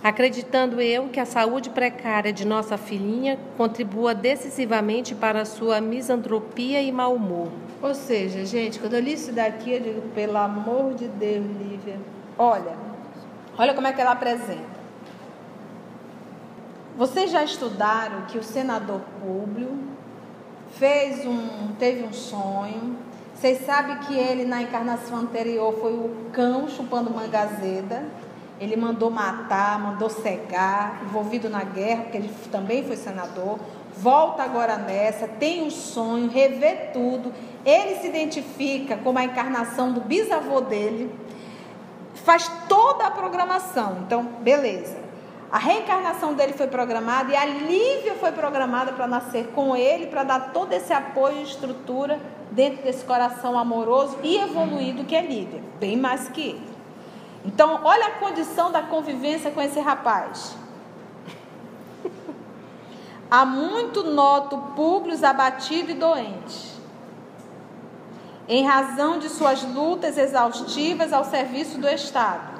acreditando 0.02 0.80
eu 0.80 1.08
que 1.08 1.18
a 1.18 1.26
saúde 1.26 1.70
precária 1.70 2.32
de 2.32 2.46
nossa 2.46 2.76
filhinha 2.76 3.38
contribua 3.56 4.14
decisivamente 4.14 5.14
para 5.14 5.42
a 5.42 5.44
sua 5.44 5.80
misantropia 5.80 6.80
e 6.80 6.92
mau 6.92 7.14
humor. 7.14 7.48
Ou 7.82 7.94
seja, 7.94 8.44
gente, 8.44 8.78
quando 8.78 8.94
eu 8.94 9.00
li 9.00 9.12
isso 9.12 9.32
daqui, 9.32 9.72
eu 9.72 9.80
digo, 9.80 10.02
pelo 10.14 10.36
amor 10.36 10.94
de 10.94 11.06
Deus, 11.08 11.44
Lívia, 11.44 11.96
olha, 12.36 12.76
olha 13.56 13.74
como 13.74 13.86
é 13.86 13.92
que 13.92 14.00
ela 14.00 14.12
apresenta. 14.12 14.78
Vocês 16.96 17.30
já 17.30 17.44
estudaram 17.44 18.22
que 18.22 18.38
o 18.38 18.42
senador 18.42 19.00
Públio 19.20 19.70
fez 20.72 21.24
um, 21.24 21.72
teve 21.78 22.02
um 22.02 22.12
sonho. 22.12 22.96
Vocês 23.34 23.64
sabem 23.64 23.98
que 23.98 24.16
ele 24.16 24.44
na 24.44 24.62
encarnação 24.62 25.18
anterior 25.18 25.72
foi 25.80 25.92
o 25.92 26.10
cão 26.32 26.68
chupando 26.68 27.08
mangazeda. 27.08 28.04
Ele 28.60 28.76
mandou 28.76 29.10
matar, 29.10 29.78
mandou 29.78 30.10
cegar, 30.10 31.00
envolvido 31.04 31.48
na 31.48 31.62
guerra, 31.62 32.02
porque 32.02 32.16
ele 32.16 32.30
também 32.50 32.84
foi 32.84 32.96
senador. 32.96 33.58
Volta 33.96 34.42
agora 34.42 34.76
nessa, 34.76 35.28
tem 35.28 35.62
um 35.62 35.70
sonho, 35.70 36.28
revê 36.28 36.74
tudo. 36.92 37.32
Ele 37.64 37.96
se 37.96 38.08
identifica 38.08 38.96
como 38.96 39.18
a 39.18 39.24
encarnação 39.24 39.92
do 39.92 40.00
bisavô 40.00 40.60
dele. 40.60 41.12
Faz 42.14 42.50
toda 42.68 43.06
a 43.06 43.10
programação. 43.10 43.98
Então, 44.04 44.24
beleza. 44.40 45.08
A 45.50 45.58
reencarnação 45.58 46.34
dele 46.34 46.52
foi 46.52 46.66
programada 46.66 47.32
e 47.32 47.36
a 47.36 47.44
Lívia 47.44 48.14
foi 48.16 48.32
programada 48.32 48.92
para 48.92 49.06
nascer 49.06 49.46
com 49.54 49.74
ele, 49.74 50.06
para 50.06 50.22
dar 50.22 50.52
todo 50.52 50.72
esse 50.74 50.92
apoio 50.92 51.38
e 51.38 51.42
estrutura 51.42 52.20
dentro 52.50 52.82
desse 52.82 53.04
coração 53.04 53.58
amoroso 53.58 54.18
e 54.22 54.36
evoluído 54.36 55.04
que 55.04 55.16
é 55.16 55.22
Lívia, 55.22 55.62
bem 55.80 55.96
mais 55.96 56.28
que 56.28 56.40
ele. 56.40 56.77
Então, 57.48 57.80
olha 57.82 58.08
a 58.08 58.10
condição 58.12 58.70
da 58.70 58.82
convivência 58.82 59.50
com 59.50 59.62
esse 59.62 59.80
rapaz. 59.80 60.54
Há 63.30 63.46
muito 63.46 64.04
noto 64.04 64.58
Públio 64.76 65.16
abatido 65.26 65.90
e 65.90 65.94
doente, 65.94 66.78
em 68.46 68.66
razão 68.66 69.18
de 69.18 69.30
suas 69.30 69.62
lutas 69.62 70.18
exaustivas 70.18 71.10
ao 71.10 71.24
serviço 71.24 71.78
do 71.78 71.88
Estado 71.88 72.58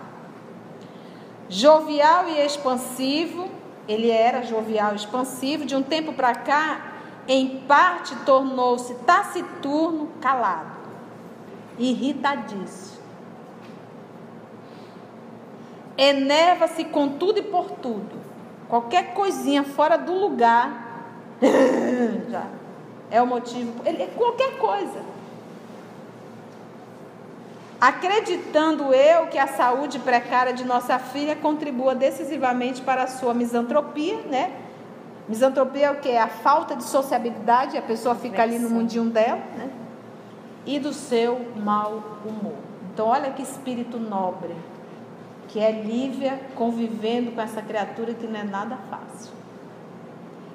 jovial 1.49 2.29
e 2.29 2.45
expansivo, 2.45 3.49
ele 3.87 4.11
era 4.11 4.43
jovial 4.43 4.93
e 4.93 4.97
expansivo, 4.97 5.65
de 5.65 5.75
um 5.75 5.83
tempo 5.83 6.13
para 6.13 6.35
cá, 6.35 6.93
em 7.27 7.61
parte 7.61 8.15
tornou-se 8.17 8.95
taciturno, 8.97 10.11
calado, 10.21 10.77
irritadíssimo. 11.79 12.98
Enerva-se 15.99 16.85
com 16.85 17.09
tudo 17.09 17.41
e 17.41 17.43
por 17.43 17.73
tudo. 17.73 18.17
Qualquer 18.69 19.13
coisinha 19.13 19.65
fora 19.65 19.99
do 19.99 20.15
lugar 20.15 21.11
já 22.31 22.47
é 23.11 23.21
o 23.21 23.27
motivo. 23.27 23.83
Ele, 23.85 24.07
qualquer 24.17 24.57
coisa 24.59 25.19
acreditando 27.81 28.93
eu 28.93 29.27
que 29.29 29.39
a 29.39 29.47
saúde 29.47 29.99
precária 30.01 30.53
de 30.53 30.65
nossa 30.65 30.99
filha 30.99 31.37
contribua 31.37 31.95
decisivamente 31.95 32.83
para 32.83 33.05
a 33.05 33.07
sua 33.07 33.33
misantropia, 33.33 34.19
né? 34.29 34.53
Misantropia 35.29 35.87
é 35.87 35.91
o 35.91 35.97
que? 35.97 36.09
É 36.09 36.21
a 36.21 36.29
falta 36.29 36.75
de 36.75 36.83
sociabilidade, 36.83 37.77
a 37.77 37.83
pessoa 37.83 38.15
fica 38.15 38.43
ali 38.43 38.59
no 38.59 38.71
mundinho 38.71 39.05
dela, 39.05 39.43
né? 39.57 39.71
E 40.67 40.79
do 40.79 40.93
seu 40.93 41.41
mau 41.57 42.03
humor. 42.25 42.57
Então, 42.93 43.07
olha 43.07 43.31
que 43.31 43.43
espírito 43.43 43.99
nobre, 43.99 44.57
que 45.49 45.59
é 45.59 45.73
Lívia 45.73 46.41
convivendo 46.55 47.33
com 47.33 47.41
essa 47.41 47.63
criatura 47.63 48.15
que 48.15 48.27
não 48.27 48.39
é 48.39 48.45
nada 48.45 48.79
fácil. 48.91 49.33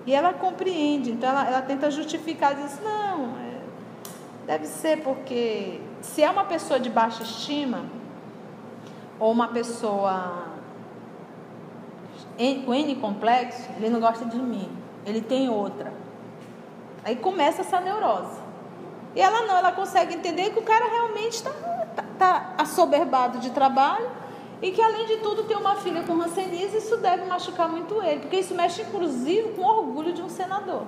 E 0.06 0.14
ela 0.14 0.34
compreende, 0.34 1.12
então 1.12 1.30
ela, 1.30 1.48
ela 1.48 1.62
tenta 1.62 1.90
justificar, 1.90 2.56
diz: 2.56 2.80
não, 2.84 3.38
é, 3.38 3.62
deve 4.46 4.68
ser 4.68 5.02
porque 5.02 5.82
se 6.02 6.22
é 6.22 6.30
uma 6.30 6.46
pessoa 6.46 6.80
de 6.80 6.90
baixa 6.90 7.24
estima, 7.24 7.86
ou 9.20 9.32
uma 9.32 9.48
pessoa 9.48 10.50
com 12.66 12.74
N 12.74 12.96
complexo, 12.96 13.70
ele 13.78 13.90
não 13.90 14.00
gosta 14.00 14.26
de 14.26 14.38
mim, 14.38 14.70
ele 15.06 15.22
tem 15.22 15.50
outra. 15.50 15.94
Aí 17.04 17.16
começa 17.16 17.62
essa 17.62 17.80
neurose. 17.80 18.42
E 19.16 19.22
ela 19.22 19.46
não, 19.46 19.58
ela 19.58 19.72
consegue 19.72 20.16
entender 20.16 20.50
que 20.52 20.60
o 20.60 20.64
cara 20.64 20.86
realmente 20.90 21.34
está 21.34 21.52
tá, 21.96 22.04
tá 22.18 22.54
assoberbado 22.58 23.38
de 23.40 23.52
trabalho 23.52 24.23
e 24.64 24.72
que 24.72 24.82
além 24.82 25.06
de 25.06 25.18
tudo 25.18 25.44
tem 25.44 25.58
uma 25.58 25.76
filha 25.76 26.04
com 26.04 26.18
rancenise, 26.18 26.78
isso 26.78 26.96
deve 26.96 27.26
machucar 27.26 27.68
muito 27.68 28.02
ele, 28.02 28.22
porque 28.22 28.38
isso 28.38 28.56
mexe 28.56 28.82
inclusive 28.82 29.50
com 29.50 29.62
o 29.62 29.66
orgulho 29.66 30.14
de 30.14 30.22
um 30.22 30.30
senador. 30.30 30.84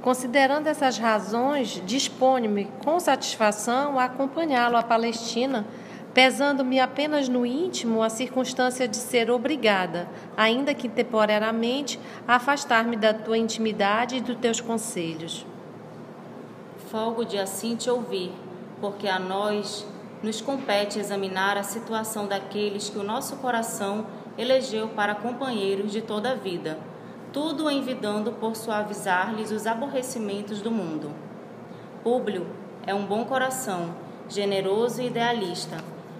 Considerando 0.00 0.68
essas 0.68 0.96
razões, 0.96 1.82
disponho-me 1.84 2.64
com 2.82 2.98
satisfação 2.98 3.98
a 3.98 4.04
acompanhá-lo 4.04 4.78
à 4.78 4.82
Palestina, 4.82 5.66
pesando-me 6.14 6.80
apenas 6.80 7.28
no 7.28 7.44
íntimo 7.44 8.02
a 8.02 8.08
circunstância 8.08 8.88
de 8.88 8.96
ser 8.96 9.30
obrigada, 9.30 10.08
ainda 10.34 10.72
que 10.72 10.88
temporariamente, 10.88 12.00
a 12.26 12.36
afastar-me 12.36 12.96
da 12.96 13.12
tua 13.12 13.36
intimidade 13.36 14.16
e 14.16 14.20
dos 14.22 14.36
teus 14.36 14.62
conselhos. 14.62 15.44
Folgo 16.90 17.22
de 17.22 17.36
assim 17.38 17.76
te 17.76 17.90
ouvir, 17.90 18.32
porque 18.82 19.06
a 19.06 19.16
nós 19.16 19.86
nos 20.24 20.40
compete 20.40 20.98
examinar 20.98 21.56
a 21.56 21.62
situação 21.62 22.26
daqueles 22.26 22.90
que 22.90 22.98
o 22.98 23.04
nosso 23.04 23.36
coração 23.36 24.06
elegeu 24.36 24.88
para 24.88 25.14
companheiros 25.14 25.92
de 25.92 26.02
toda 26.02 26.32
a 26.32 26.34
vida, 26.34 26.78
tudo 27.32 27.70
envidando 27.70 28.32
por 28.32 28.56
suavizar-lhes 28.56 29.52
os 29.52 29.68
aborrecimentos 29.68 30.60
do 30.60 30.70
mundo. 30.72 31.12
Públio 32.02 32.44
é 32.84 32.92
um 32.92 33.06
bom 33.06 33.24
coração, 33.24 33.94
generoso 34.28 35.00
e 35.00 35.06
idealista, 35.06 35.76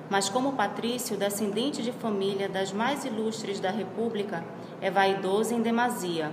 mas 0.08 0.28
como 0.28 0.52
Patrício, 0.52 1.16
descendente 1.16 1.82
de 1.82 1.90
família 1.90 2.48
das 2.48 2.72
mais 2.72 3.04
ilustres 3.04 3.58
da 3.58 3.70
República, 3.70 4.44
é 4.80 4.88
vaidoso 4.88 5.52
em 5.52 5.62
demasia. 5.62 6.30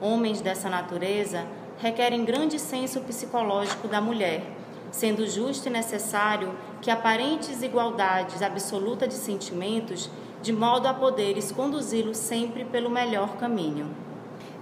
Homens 0.00 0.40
dessa 0.40 0.70
natureza 0.70 1.44
requerem 1.78 2.24
grande 2.24 2.56
senso 2.56 3.00
psicológico 3.00 3.88
da 3.88 4.00
mulher, 4.00 4.55
sendo 4.96 5.28
justo 5.28 5.68
e 5.68 5.70
necessário 5.70 6.54
que 6.80 6.90
aparentes 6.90 7.62
igualdades 7.62 8.40
absoluta 8.40 9.06
de 9.06 9.12
sentimentos, 9.12 10.10
de 10.40 10.54
modo 10.54 10.86
a 10.86 10.94
poderes 10.94 11.52
conduzi-lo 11.52 12.14
sempre 12.14 12.64
pelo 12.64 12.88
melhor 12.88 13.36
caminho. 13.36 13.90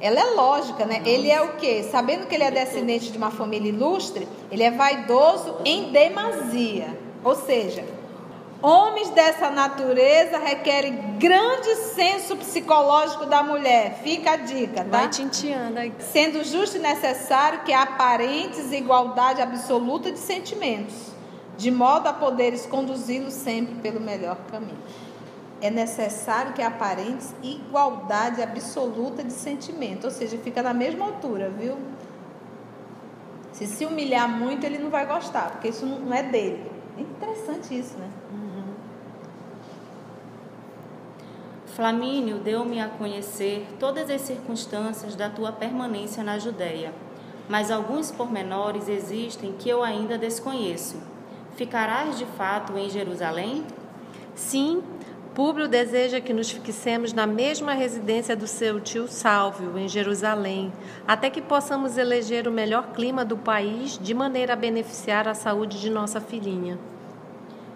Ela 0.01 0.21
é 0.21 0.25
lógica, 0.35 0.85
né? 0.85 1.03
Ele 1.07 1.31
é 1.31 1.41
o 1.41 1.57
quê? 1.57 1.85
Sabendo 1.85 2.27
que 2.27 2.35
ele 2.35 2.43
é 2.43 2.51
descendente 2.51 3.13
de 3.13 3.17
uma 3.17 3.31
família 3.31 3.69
ilustre, 3.69 4.27
ele 4.51 4.65
é 4.65 4.73
vaidoso 4.73 5.55
em 5.65 5.93
demasia. 5.93 6.99
Ou 7.23 7.37
seja, 7.37 7.85
Homens 8.67 9.11
dessa 9.11 9.51
natureza 9.51 10.39
requerem 10.39 11.19
grande 11.19 11.75
senso 11.95 12.35
psicológico 12.35 13.27
da 13.27 13.43
mulher. 13.43 14.01
Fica 14.03 14.31
a 14.31 14.37
dica, 14.37 14.83
tá? 14.83 15.01
Vai 15.01 15.09
tinteando 15.11 15.79
aí. 15.79 15.93
Sendo 15.99 16.43
justo 16.43 16.79
e 16.79 16.81
necessário 16.81 17.61
que 17.61 17.75
aparentes 17.75 18.73
igualdade 18.73 19.43
absoluta 19.43 20.11
de 20.11 20.19
sentimentos, 20.19 21.13
de 21.59 21.71
modo 21.71 22.07
a 22.07 22.15
poderes 22.15 22.65
conduzi-los 22.65 23.35
sempre 23.35 23.75
pelo 23.83 24.01
melhor 24.01 24.39
caminho. 24.51 24.79
É 25.61 25.69
necessário 25.69 26.55
que 26.55 26.63
aparentes 26.63 27.35
igualdade 27.43 28.41
absoluta 28.41 29.23
de 29.23 29.35
sentimento, 29.35 30.05
ou 30.05 30.11
seja, 30.11 30.39
fica 30.39 30.63
na 30.63 30.73
mesma 30.73 31.05
altura, 31.05 31.51
viu? 31.51 31.77
Se 33.53 33.67
se 33.67 33.85
humilhar 33.85 34.27
muito, 34.27 34.65
ele 34.65 34.79
não 34.79 34.89
vai 34.89 35.05
gostar, 35.05 35.51
porque 35.51 35.69
isso 35.69 35.85
não 35.85 36.15
é 36.15 36.23
dele. 36.23 36.73
É 36.97 37.03
interessante 37.03 37.79
isso, 37.79 37.99
né? 37.99 38.09
Flamínio 41.75 42.39
deu-me 42.39 42.81
a 42.81 42.87
conhecer 42.87 43.67
todas 43.81 44.09
as 44.09 44.21
circunstâncias 44.21 45.17
da 45.17 45.29
tua 45.29 45.51
permanência 45.51 46.23
na 46.23 46.39
Judéia, 46.39 46.93
mas 47.49 47.69
alguns 47.69 48.13
pormenores 48.13 48.89
existem 48.89 49.53
que 49.59 49.69
eu 49.69 49.83
ainda 49.83 50.17
desconheço. 50.17 50.97
Ficarás 51.57 52.17
de 52.17 52.27
fato 52.27 52.79
em 52.79 52.89
Jerusalém? 52.89 53.65
Sim, 54.37 54.85
Públio 55.35 55.67
deseja 55.67 56.21
que 56.21 56.33
nos 56.33 56.49
fixemos 56.49 57.13
na 57.13 57.27
mesma 57.27 57.73
residência 57.73 58.37
do 58.37 58.47
seu 58.47 58.79
tio 58.81 59.09
Sálvio, 59.09 59.77
em 59.77 59.89
Jerusalém, 59.89 60.73
até 61.09 61.29
que 61.29 61.43
possamos 61.43 61.99
eleger 61.99 62.47
o 62.47 62.53
melhor 62.53 62.93
clima 62.93 63.25
do 63.25 63.37
país 63.37 63.99
de 63.99 64.15
maneira 64.15 64.53
a 64.53 64.57
beneficiar 64.57 65.27
a 65.27 65.35
saúde 65.35 65.81
de 65.81 65.91
nossa 65.91 66.21
filhinha. 66.21 66.79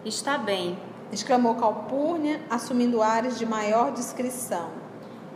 Está 0.04 0.38
bem, 0.38 0.78
exclamou 1.12 1.54
Calpurnia, 1.54 2.40
assumindo 2.50 3.02
ares 3.02 3.38
de 3.38 3.46
maior 3.46 3.92
discrição. 3.92 4.70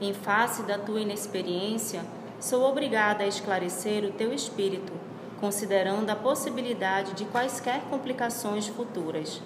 Em 0.01 0.13
face 0.13 0.63
da 0.63 0.79
tua 0.79 1.01
inexperiência, 1.01 2.05
sou 2.41 2.65
obrigada 2.65 3.25
a 3.25 3.27
esclarecer 3.27 4.05
o 4.05 4.13
teu 4.13 4.33
espírito, 4.33 4.93
considerando 5.41 6.11
a 6.11 6.17
possibilidade 6.17 7.15
de 7.15 7.25
quaisquer 7.25 7.83
complicações 7.89 8.67
futuras. 8.67 9.41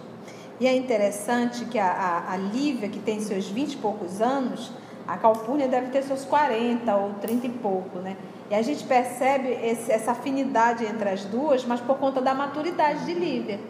E 0.58 0.66
é 0.66 0.74
interessante 0.74 1.66
que 1.66 1.78
a, 1.78 1.90
a, 1.90 2.32
a 2.32 2.36
Lívia, 2.36 2.88
que 2.88 2.98
tem 2.98 3.20
seus 3.20 3.46
vinte 3.46 3.74
e 3.74 3.76
poucos 3.76 4.20
anos, 4.20 4.72
a 5.06 5.16
Calpurnia 5.16 5.68
deve 5.68 5.88
ter 5.90 6.02
seus 6.02 6.24
40 6.24 6.96
ou 6.96 7.14
30 7.14 7.46
e 7.46 7.50
pouco, 7.50 7.98
né? 7.98 8.16
E 8.50 8.54
a 8.54 8.62
gente 8.62 8.84
percebe 8.84 9.48
esse, 9.48 9.92
essa 9.92 10.12
afinidade 10.12 10.84
entre 10.84 11.08
as 11.08 11.24
duas, 11.24 11.64
mas 11.64 11.80
por 11.80 11.98
conta 11.98 12.20
da 12.20 12.34
maturidade 12.34 13.04
de 13.04 13.14
Lívia. 13.14 13.60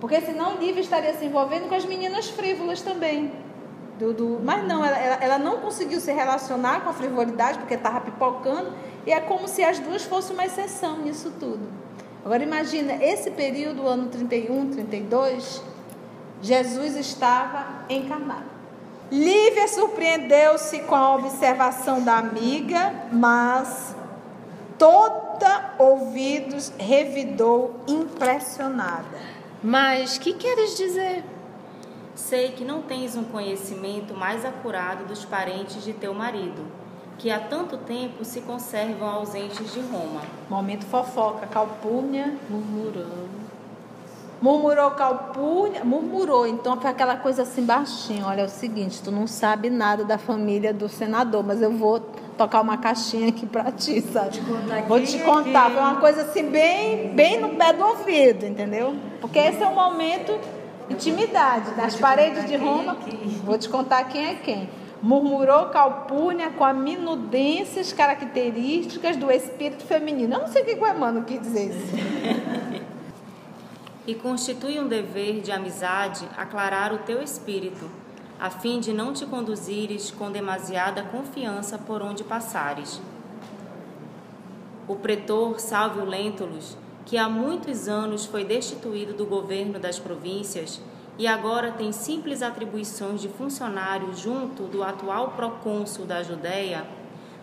Porque 0.00 0.20
senão 0.20 0.56
Lívia 0.56 0.80
estaria 0.80 1.12
se 1.14 1.24
envolvendo 1.24 1.68
com 1.68 1.74
as 1.74 1.84
meninas 1.84 2.28
frívolas 2.28 2.80
também. 2.80 3.32
Do, 3.98 4.12
do, 4.12 4.40
mas 4.44 4.64
não, 4.66 4.84
ela, 4.84 4.96
ela, 4.96 5.38
não 5.38 5.58
conseguiu 5.58 6.00
se 6.00 6.12
relacionar 6.12 6.82
com 6.82 6.90
a 6.90 6.92
frivolidade 6.92 7.58
porque 7.58 7.74
estava 7.74 8.00
pipocando. 8.00 8.72
E 9.04 9.12
é 9.12 9.20
como 9.20 9.48
se 9.48 9.64
as 9.64 9.78
duas 9.80 10.04
fossem 10.04 10.34
uma 10.34 10.46
exceção 10.46 10.98
nisso 10.98 11.32
tudo. 11.40 11.68
Agora 12.24 12.42
imagina, 12.42 13.02
esse 13.02 13.30
período, 13.30 13.86
ano 13.86 14.08
31, 14.08 14.70
32, 14.70 15.62
Jesus 16.40 16.94
estava 16.94 17.84
encarnado. 17.88 18.58
Lívia 19.10 19.66
surpreendeu-se 19.66 20.80
com 20.80 20.94
a 20.94 21.14
observação 21.14 22.02
da 22.02 22.18
amiga, 22.18 22.92
mas 23.10 23.96
toda 24.76 25.74
ouvidos 25.78 26.70
revidou 26.78 27.80
impressionada. 27.88 29.37
Mas 29.62 30.18
que 30.18 30.34
queres 30.34 30.76
dizer? 30.76 31.24
Sei 32.14 32.52
que 32.52 32.64
não 32.64 32.82
tens 32.82 33.16
um 33.16 33.24
conhecimento 33.24 34.14
mais 34.14 34.44
acurado 34.44 35.04
dos 35.04 35.24
parentes 35.24 35.82
de 35.82 35.92
teu 35.92 36.14
marido, 36.14 36.64
que 37.18 37.28
há 37.28 37.40
tanto 37.40 37.76
tempo 37.76 38.24
se 38.24 38.40
conservam 38.42 39.08
ausentes 39.08 39.72
de 39.72 39.80
Roma. 39.80 40.20
Momento 40.48 40.86
fofoca, 40.86 41.46
Calpurnia 41.46 42.36
murmurando. 42.48 43.48
Murmurou 44.40 44.92
Calpurnia, 44.92 45.84
murmurou, 45.84 46.46
então 46.46 46.80
foi 46.80 46.90
aquela 46.90 47.16
coisa 47.16 47.42
assim 47.42 47.64
baixinho. 47.64 48.24
Olha, 48.26 48.42
é 48.42 48.44
o 48.44 48.48
seguinte, 48.48 49.02
tu 49.02 49.10
não 49.10 49.26
sabe 49.26 49.68
nada 49.68 50.04
da 50.04 50.16
família 50.16 50.72
do 50.72 50.88
senador, 50.88 51.42
mas 51.44 51.60
eu 51.60 51.72
vou 51.72 52.00
tocar 52.38 52.60
uma 52.60 52.78
caixinha 52.78 53.28
aqui 53.28 53.44
para 53.44 53.72
ti, 53.72 54.00
sabe? 54.00 54.40
Vou 54.86 55.02
te 55.02 55.18
contar, 55.18 55.70
foi 55.70 55.80
uma 55.80 55.96
coisa 55.96 56.22
assim 56.22 56.48
bem, 56.48 57.08
bem 57.08 57.40
no 57.40 57.50
pé 57.50 57.72
do 57.72 57.84
ouvido, 57.84 58.46
entendeu? 58.46 58.96
Porque 59.20 59.38
esse 59.38 59.60
é 59.60 59.66
o 59.66 59.74
momento 59.74 60.38
intimidade 60.88 61.74
nas 61.76 61.96
paredes 61.96 62.46
de 62.46 62.56
Roma. 62.56 62.96
Vou 63.44 63.58
te 63.58 63.68
contar 63.68 64.04
quem 64.04 64.26
é 64.28 64.34
quem. 64.36 64.70
Murmurou 65.02 65.66
Calpurnia 65.66 66.50
com 66.50 66.64
a 66.64 66.72
minudências 66.72 67.92
características 67.92 69.16
do 69.16 69.30
espírito 69.30 69.84
feminino. 69.84 70.34
Eu 70.34 70.40
não 70.40 70.48
sei 70.48 70.62
o 70.62 70.64
que 70.64 70.74
o 70.74 70.86
Emmanuel 70.86 71.24
quis 71.24 71.40
dizer 71.40 71.70
isso. 71.70 72.82
e 74.06 74.14
constitui 74.14 74.80
um 74.80 74.88
dever 74.88 75.40
de 75.40 75.52
amizade 75.52 76.26
aclarar 76.36 76.92
o 76.94 76.98
teu 76.98 77.22
espírito 77.22 77.88
a 78.40 78.50
fim 78.50 78.78
de 78.78 78.92
não 78.92 79.12
te 79.12 79.26
conduzires 79.26 80.10
com 80.12 80.30
demasiada 80.30 81.02
confiança 81.02 81.76
por 81.76 82.00
onde 82.02 82.22
passares. 82.22 83.00
O 84.86 84.94
pretor 84.94 85.58
Salvio 85.58 86.04
Lentulus, 86.04 86.76
que 87.04 87.18
há 87.18 87.28
muitos 87.28 87.88
anos 87.88 88.24
foi 88.24 88.44
destituído 88.44 89.12
do 89.12 89.26
governo 89.26 89.78
das 89.78 89.98
províncias 89.98 90.80
e 91.18 91.26
agora 91.26 91.72
tem 91.72 91.90
simples 91.90 92.42
atribuições 92.42 93.20
de 93.20 93.28
funcionário 93.28 94.14
junto 94.14 94.64
do 94.64 94.84
atual 94.84 95.32
procônsul 95.32 96.06
da 96.06 96.22
Judéia, 96.22 96.86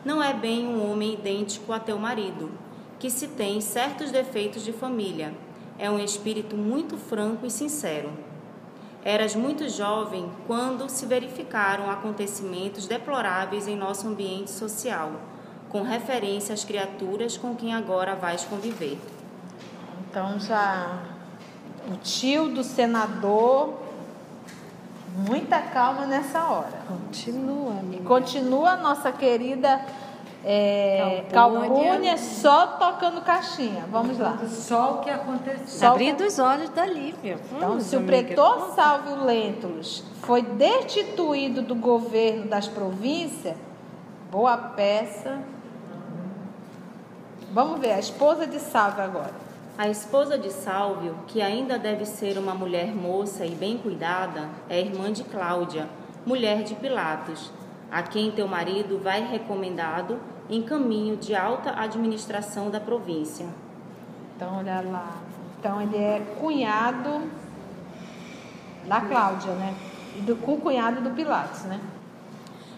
não 0.06 0.24
é 0.24 0.34
bem 0.34 0.66
um 0.66 0.90
homem 0.90 1.16
idêntico 1.16 1.74
a 1.74 1.80
teu 1.80 2.00
marido, 2.00 2.52
que 2.98 3.10
se 3.10 3.28
tem 3.28 3.60
certos 3.60 4.12
defeitos 4.12 4.64
de 4.64 4.72
família. 4.72 5.34
É 5.78 5.92
um 5.92 6.00
espírito 6.00 6.56
muito 6.56 6.96
franco 6.96 7.46
e 7.46 7.52
sincero. 7.52 8.12
Eras 9.06 9.36
muito 9.36 9.70
jovem 9.70 10.28
quando 10.48 10.90
se 10.90 11.06
verificaram 11.06 11.92
acontecimentos 11.92 12.88
deploráveis 12.88 13.68
em 13.68 13.76
nosso 13.76 14.08
ambiente 14.08 14.50
social, 14.50 15.12
com 15.70 15.84
referência 15.84 16.56
às 16.56 16.66
criaturas 16.66 17.38
com 17.38 17.56
quem 17.56 17.72
agora 17.72 18.16
vais 18.16 18.44
conviver. 18.46 19.00
Então 20.10 20.40
já 20.40 21.04
o 21.88 21.98
tio 21.98 22.50
do 22.50 22.64
senador 22.64 23.76
muita 25.16 25.62
calma 25.62 26.08
nessa 26.08 26.44
hora. 26.46 26.82
Continua, 26.88 27.74
amiga. 27.80 28.04
Continua 28.06 28.72
a 28.72 28.78
nossa 28.78 29.12
querida 29.12 29.86
é, 30.48 31.26
Calpurnia 31.32 32.18
só 32.18 32.68
tocando 32.68 33.20
caixinha. 33.22 33.84
Vamos 33.90 34.20
lá. 34.20 34.38
Só 34.48 34.94
o 34.94 34.98
que 35.00 35.10
aconteceu. 35.10 35.68
Só 35.68 35.88
Abrindo 35.88 36.24
os 36.24 36.38
olhos 36.38 36.70
da 36.70 36.86
Lívia. 36.86 37.40
Então, 37.52 37.80
se 37.82 37.98
o 37.98 38.04
pretor 38.04 38.74
Salvio 38.76 39.26
Lentulus 39.26 40.04
foi 40.22 40.44
destituído 40.44 41.64
do 41.64 41.74
governo 41.74 42.46
das 42.46 42.68
províncias, 42.68 43.56
boa 44.30 44.56
peça. 44.56 45.40
Vamos 47.52 47.80
ver, 47.80 47.94
a 47.94 48.00
esposa 48.00 48.46
de 48.46 48.60
Salvio 48.60 49.04
agora. 49.04 49.34
A 49.76 49.90
esposa 49.90 50.38
de 50.38 50.54
Salvio, 50.54 51.16
que 51.26 51.42
ainda 51.42 51.80
deve 51.80 52.06
ser 52.06 52.38
uma 52.38 52.54
mulher 52.54 52.94
moça 52.94 53.48
e 53.48 53.56
bem 53.56 53.80
cuidada, 53.80 54.48
é 54.70 54.80
irmã 54.80 55.12
de 55.12 55.24
Cláudia, 55.24 55.90
mulher 56.24 56.62
de 56.62 56.76
Pilatos, 56.76 57.52
a 57.92 58.04
quem 58.04 58.32
teu 58.32 58.48
marido 58.48 59.00
vai 59.00 59.26
recomendado 59.26 60.20
em 60.50 60.62
caminho 60.62 61.18
de 61.18 61.36
alta 61.36 61.72
administração 61.80 62.70
da 62.70 62.80
província. 62.80 63.48
Então, 64.36 64.58
olha 64.58 64.82
lá. 64.82 65.18
Então 65.60 65.82
ele 65.82 65.98
é 65.98 66.36
cunhado 66.40 67.30
da 68.88 69.02
Cláudia, 69.02 69.54
né? 69.54 69.76
E 70.18 70.22
do, 70.22 70.34
o 70.34 70.62
cunhado 70.62 71.02
do 71.02 71.12
Pilatos, 71.12 71.64
né? 71.64 71.80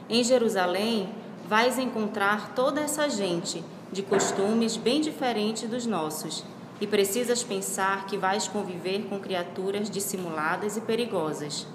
Em 0.09 0.23
Jerusalém, 0.23 1.09
vais 1.47 1.77
encontrar 1.77 2.53
toda 2.53 2.79
essa 2.79 3.09
gente 3.09 3.63
de 3.91 4.01
costumes 4.01 4.77
bem 4.77 5.01
diferentes 5.01 5.69
dos 5.69 5.85
nossos, 5.85 6.43
e 6.79 6.85
precisas 6.85 7.43
pensar 7.43 8.05
que 8.05 8.17
vais 8.17 8.47
conviver 8.47 9.07
com 9.09 9.19
criaturas 9.19 9.89
dissimuladas 9.89 10.77
e 10.77 10.81
perigosas. 10.81 11.65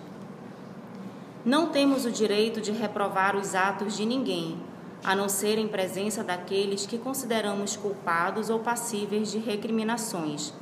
Não 1.44 1.70
temos 1.70 2.04
o 2.04 2.10
direito 2.10 2.60
de 2.60 2.70
reprovar 2.70 3.34
os 3.34 3.54
atos 3.54 3.96
de 3.96 4.06
ninguém, 4.06 4.58
a 5.04 5.16
não 5.16 5.28
ser 5.28 5.58
em 5.58 5.66
presença 5.66 6.22
daqueles 6.22 6.86
que 6.86 6.98
consideramos 6.98 7.76
culpados 7.76 8.50
ou 8.50 8.60
passíveis 8.60 9.30
de 9.30 9.38
recriminações. 9.38 10.52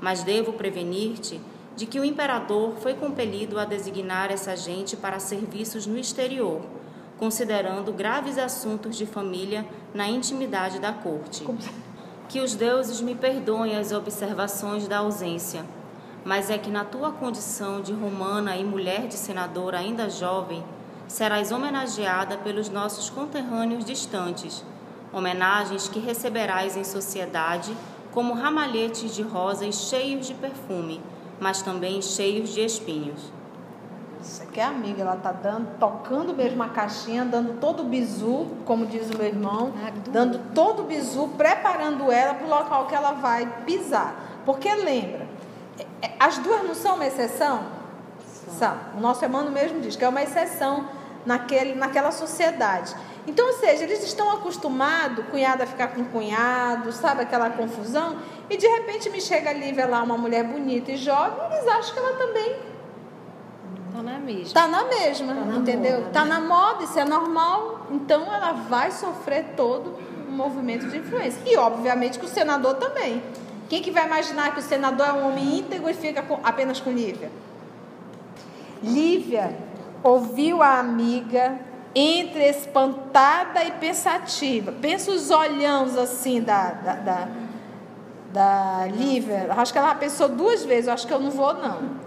Mas 0.00 0.22
devo 0.22 0.52
prevenir-te 0.52 1.40
de 1.76 1.86
que 1.86 1.98
o 1.98 2.04
imperador 2.04 2.74
foi 2.76 2.94
compelido 2.94 3.58
a 3.58 3.64
designar 3.64 4.30
essa 4.30 4.56
gente 4.56 4.96
para 4.96 5.18
serviços 5.18 5.86
no 5.86 5.98
exterior, 5.98 6.60
considerando 7.18 7.92
graves 7.92 8.38
assuntos 8.38 8.96
de 8.96 9.06
família 9.06 9.66
na 9.92 10.08
intimidade 10.08 10.78
da 10.78 10.92
corte. 10.92 11.44
Que 12.28 12.40
os 12.40 12.54
deuses 12.54 13.00
me 13.00 13.14
perdoem 13.14 13.76
as 13.76 13.92
observações 13.92 14.88
da 14.88 14.98
ausência, 14.98 15.64
mas 16.24 16.48
é 16.48 16.56
que 16.56 16.70
na 16.70 16.84
tua 16.84 17.12
condição 17.12 17.80
de 17.80 17.92
romana 17.92 18.56
e 18.56 18.64
mulher 18.64 19.06
de 19.06 19.14
senador 19.14 19.74
ainda 19.74 20.08
jovem, 20.08 20.64
serás 21.14 21.52
homenageada 21.52 22.36
pelos 22.38 22.68
nossos 22.68 23.08
conterrâneos 23.08 23.84
distantes, 23.84 24.64
homenagens 25.12 25.86
que 25.86 26.00
receberás 26.00 26.76
em 26.76 26.82
sociedade 26.82 27.76
como 28.10 28.34
ramalhetes 28.34 29.14
de 29.14 29.22
rosas 29.22 29.76
cheios 29.76 30.26
de 30.26 30.34
perfume, 30.34 31.00
mas 31.38 31.62
também 31.62 32.02
cheios 32.02 32.50
de 32.50 32.62
espinhos. 32.62 33.32
Isso 34.20 34.42
aqui 34.42 34.58
é 34.58 34.64
amiga, 34.64 35.02
ela 35.02 35.14
tá 35.14 35.30
dando, 35.30 35.78
tocando 35.78 36.34
mesmo 36.34 36.60
a 36.64 36.68
caixinha, 36.70 37.24
dando 37.24 37.60
todo 37.60 37.84
o 37.84 37.86
bizu, 37.86 38.48
como 38.64 38.84
diz 38.84 39.08
o 39.08 39.16
meu 39.16 39.28
irmão, 39.28 39.72
dando 40.10 40.40
todo 40.52 40.82
o 40.82 40.84
bizu, 40.86 41.28
preparando 41.36 42.10
ela 42.10 42.34
para 42.34 42.44
o 42.44 42.50
local 42.50 42.86
que 42.88 42.94
ela 42.94 43.12
vai 43.12 43.46
pisar. 43.64 44.16
Porque 44.44 44.68
lembra, 44.74 45.28
é, 45.78 46.06
é, 46.06 46.16
as 46.18 46.38
duas 46.38 46.64
não 46.64 46.74
são 46.74 46.96
uma 46.96 47.06
exceção? 47.06 47.60
São. 48.58 48.76
O 48.96 49.00
nosso 49.00 49.24
irmão 49.24 49.48
mesmo 49.48 49.80
diz 49.80 49.94
que 49.94 50.04
é 50.04 50.08
uma 50.08 50.22
exceção 50.22 51.03
naquele, 51.24 51.74
naquela 51.74 52.10
sociedade. 52.10 52.94
Então, 53.26 53.46
ou 53.46 53.54
seja, 53.54 53.84
eles 53.84 54.02
estão 54.04 54.30
acostumados, 54.30 55.24
cunhado 55.26 55.62
a 55.62 55.66
ficar 55.66 55.88
com 55.88 56.04
cunhado, 56.04 56.92
sabe 56.92 57.22
aquela 57.22 57.50
confusão? 57.50 58.18
E 58.50 58.56
de 58.56 58.66
repente 58.66 59.08
me 59.08 59.20
chega 59.20 59.50
ali, 59.50 59.72
vê 59.72 59.86
lá 59.86 60.02
uma 60.02 60.18
mulher 60.18 60.44
bonita 60.44 60.92
e 60.92 60.96
jovem, 60.96 61.38
e 61.50 61.54
eles 61.54 61.68
acham 61.68 61.94
que 61.94 61.98
ela 61.98 62.16
também 62.16 62.74
Tá 63.94 64.02
na 64.02 64.18
mesma. 64.18 64.54
Tá 64.54 64.66
na 64.66 64.84
mesma, 64.84 65.34
tá 65.34 65.40
na 65.44 65.56
entendeu? 65.56 65.98
Moda, 66.00 66.10
tá 66.10 66.24
né? 66.24 66.30
na 66.30 66.40
moda, 66.40 66.82
isso 66.82 66.98
é 66.98 67.04
normal. 67.04 67.86
Então 67.92 68.22
ela 68.22 68.50
vai 68.50 68.90
sofrer 68.90 69.54
todo 69.56 69.94
um 70.28 70.32
movimento 70.32 70.88
de 70.88 70.98
influência. 70.98 71.40
E 71.46 71.56
obviamente 71.56 72.18
que 72.18 72.24
o 72.24 72.28
senador 72.28 72.74
também. 72.74 73.22
Quem 73.68 73.80
que 73.80 73.92
vai 73.92 74.04
imaginar 74.04 74.52
que 74.52 74.58
o 74.58 74.62
senador 74.62 75.06
é 75.06 75.12
um 75.12 75.28
homem 75.28 75.58
íntegro 75.58 75.88
e 75.88 75.94
fica 75.94 76.22
com, 76.22 76.40
apenas 76.42 76.80
com 76.80 76.90
Lívia? 76.90 77.30
Lívia 78.82 79.56
ouviu 80.04 80.62
a 80.62 80.78
amiga 80.78 81.58
entre 81.92 82.44
espantada 82.48 83.64
e 83.64 83.72
pensativa. 83.72 84.70
Pensa 84.70 85.10
os 85.10 85.30
olhões 85.30 85.96
assim 85.96 86.40
da, 86.40 86.70
da, 86.70 86.94
da, 86.94 87.28
da 88.32 88.86
Lívia. 88.86 89.48
Acho 89.56 89.72
que 89.72 89.78
ela 89.78 89.94
pensou 89.96 90.28
duas 90.28 90.64
vezes, 90.64 90.88
acho 90.88 91.06
que 91.06 91.12
eu 91.12 91.18
não 91.18 91.32
vou 91.32 91.54
não 91.54 92.04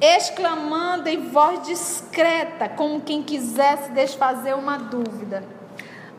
exclamando 0.00 1.08
em 1.08 1.28
voz 1.28 1.62
discreta, 1.66 2.68
como 2.68 3.02
quem 3.02 3.22
quisesse 3.22 3.90
desfazer 3.90 4.54
uma 4.54 4.78
dúvida. 4.78 5.44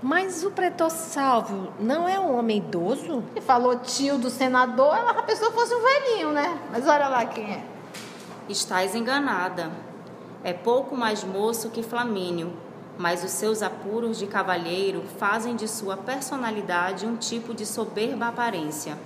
Mas 0.04 0.44
o 0.44 0.52
pretor 0.52 0.90
Salvio 0.90 1.74
não 1.80 2.08
é 2.08 2.20
um 2.20 2.38
homem 2.38 2.58
idoso? 2.58 3.24
Ele 3.32 3.42
falou 3.42 3.78
tio 3.80 4.18
do 4.18 4.30
senador, 4.30 4.96
ela 4.96 5.12
a 5.12 5.24
pessoa 5.24 5.52
fosse 5.52 5.74
um 5.74 5.82
velhinho, 5.82 6.32
né? 6.32 6.60
Mas 6.72 6.88
olha 6.88 7.08
lá 7.08 7.26
quem 7.26 7.54
é. 7.54 7.64
Estás 8.48 8.96
enganada. 8.96 9.72
É 10.44 10.54
pouco 10.54 10.98
mais 10.98 11.24
moço 11.24 11.70
que 11.70 11.84
Flamínio, 11.84 12.52
mas 12.98 13.24
os 13.24 13.30
seus 13.30 13.62
apuros 13.62 14.18
de 14.18 14.26
cavalheiro 14.26 15.04
fazem 15.20 15.56
de 15.56 15.68
sua 15.68 15.96
personalidade 15.96 17.06
um 17.06 17.16
tipo 17.16 17.54
de 17.54 17.64
soberba 17.64 18.28
aparência. 18.28 18.98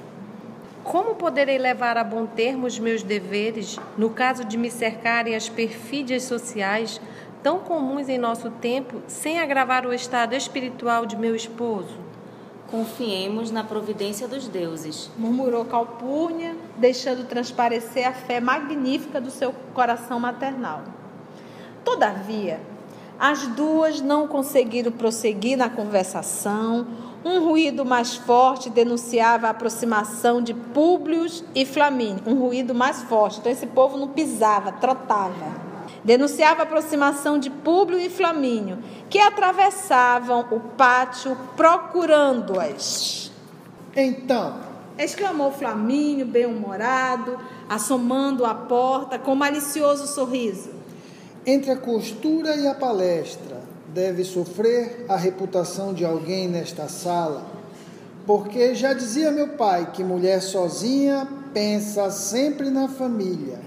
Como 0.81 1.15
poderei 1.15 1.57
levar 1.57 1.97
a 1.97 2.05
bom 2.05 2.25
termo 2.25 2.65
os 2.65 2.79
meus 2.79 3.03
deveres 3.03 3.77
no 3.97 4.11
caso 4.11 4.45
de 4.45 4.57
me 4.57 4.71
cercarem 4.71 5.35
as 5.35 5.49
perfídias 5.49 6.23
sociais 6.23 7.01
tão 7.43 7.59
comuns 7.59 8.07
em 8.07 8.17
nosso 8.17 8.49
tempo, 8.49 9.01
sem 9.05 9.37
agravar 9.37 9.85
o 9.85 9.93
estado 9.93 10.35
espiritual 10.35 11.05
de 11.05 11.17
meu 11.17 11.35
esposo? 11.35 11.97
Confiemos 12.67 13.51
na 13.51 13.63
providência 13.63 14.27
dos 14.27 14.47
deuses, 14.47 15.11
murmurou 15.17 15.65
Calpurnia, 15.65 16.55
deixando 16.77 17.27
transparecer 17.27 18.07
a 18.07 18.13
fé 18.13 18.39
magnífica 18.39 19.19
do 19.19 19.29
seu 19.29 19.53
coração 19.73 20.19
maternal. 20.19 20.94
Todavia, 21.85 22.59
as 23.17 23.47
duas 23.47 24.01
não 24.01 24.27
conseguiram 24.27 24.91
prosseguir 24.91 25.57
na 25.57 25.69
conversação 25.69 26.85
um 27.25 27.43
ruído 27.43 27.83
mais 27.83 28.15
forte 28.15 28.69
denunciava 28.69 29.47
a 29.47 29.49
aproximação 29.49 30.43
de 30.43 30.53
Públio 30.53 31.25
e 31.55 31.65
Flamínio. 31.65 32.21
Um 32.27 32.35
ruído 32.35 32.75
mais 32.75 33.01
forte. 33.01 33.39
Então 33.39 33.51
esse 33.51 33.65
povo 33.65 33.97
não 33.97 34.09
pisava, 34.09 34.71
trotava. 34.71 35.65
Denunciava 36.03 36.61
a 36.61 36.63
aproximação 36.65 37.39
de 37.39 37.49
Públio 37.49 37.99
e 37.99 38.11
Flamínio, 38.11 38.77
que 39.09 39.17
atravessavam 39.17 40.45
o 40.51 40.59
pátio 40.59 41.35
procurando-as. 41.57 43.31
Então, 43.95 44.57
exclamou 44.95 45.51
Flamínio, 45.51 46.27
bem-humorado, 46.27 47.39
assomando 47.67 48.45
a 48.45 48.53
porta 48.53 49.17
com 49.17 49.33
malicioso 49.33 50.05
sorriso. 50.05 50.74
Entre 51.45 51.71
a 51.71 51.77
costura 51.77 52.55
e 52.55 52.67
a 52.67 52.73
palestra, 52.73 53.61
deve 53.93 54.23
sofrer 54.23 55.05
a 55.07 55.15
reputação 55.15 55.93
de 55.93 56.03
alguém 56.03 56.47
nesta 56.47 56.87
sala, 56.89 57.45
porque 58.25 58.73
já 58.73 58.93
dizia 58.93 59.31
meu 59.31 59.49
pai 59.49 59.91
que 59.93 60.03
mulher 60.03 60.41
sozinha 60.41 61.27
pensa 61.53 62.09
sempre 62.09 62.69
na 62.69 62.87
família, 62.87 63.59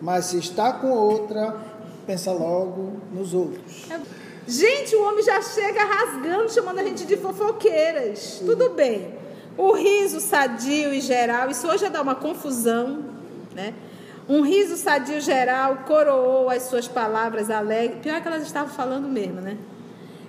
mas 0.00 0.26
se 0.26 0.38
está 0.38 0.72
com 0.74 0.90
outra, 0.90 1.56
pensa 2.06 2.30
logo 2.30 2.92
nos 3.12 3.32
outros. 3.32 3.86
Gente, 4.46 4.94
o 4.94 5.02
homem 5.02 5.24
já 5.24 5.40
chega 5.40 5.84
rasgando, 5.84 6.52
chamando 6.52 6.80
a 6.80 6.84
gente 6.84 7.06
de 7.06 7.16
fofoqueiras. 7.16 8.18
Sim. 8.18 8.46
Tudo 8.46 8.70
bem. 8.70 9.14
O 9.56 9.72
riso 9.72 10.20
sadio 10.20 10.92
e 10.92 11.00
geral, 11.00 11.50
isso 11.50 11.66
hoje 11.66 11.78
já 11.78 11.88
dá 11.88 12.02
uma 12.02 12.14
confusão, 12.14 13.04
né? 13.54 13.72
Um 14.28 14.42
riso 14.42 14.76
sadio 14.76 15.20
geral 15.20 15.78
coroou 15.86 16.48
as 16.48 16.62
suas 16.64 16.86
palavras 16.86 17.50
alegres. 17.50 18.00
Pior 18.00 18.20
que 18.20 18.28
elas 18.28 18.42
estavam 18.42 18.72
falando 18.72 19.08
mesmo, 19.08 19.40
né? 19.40 19.56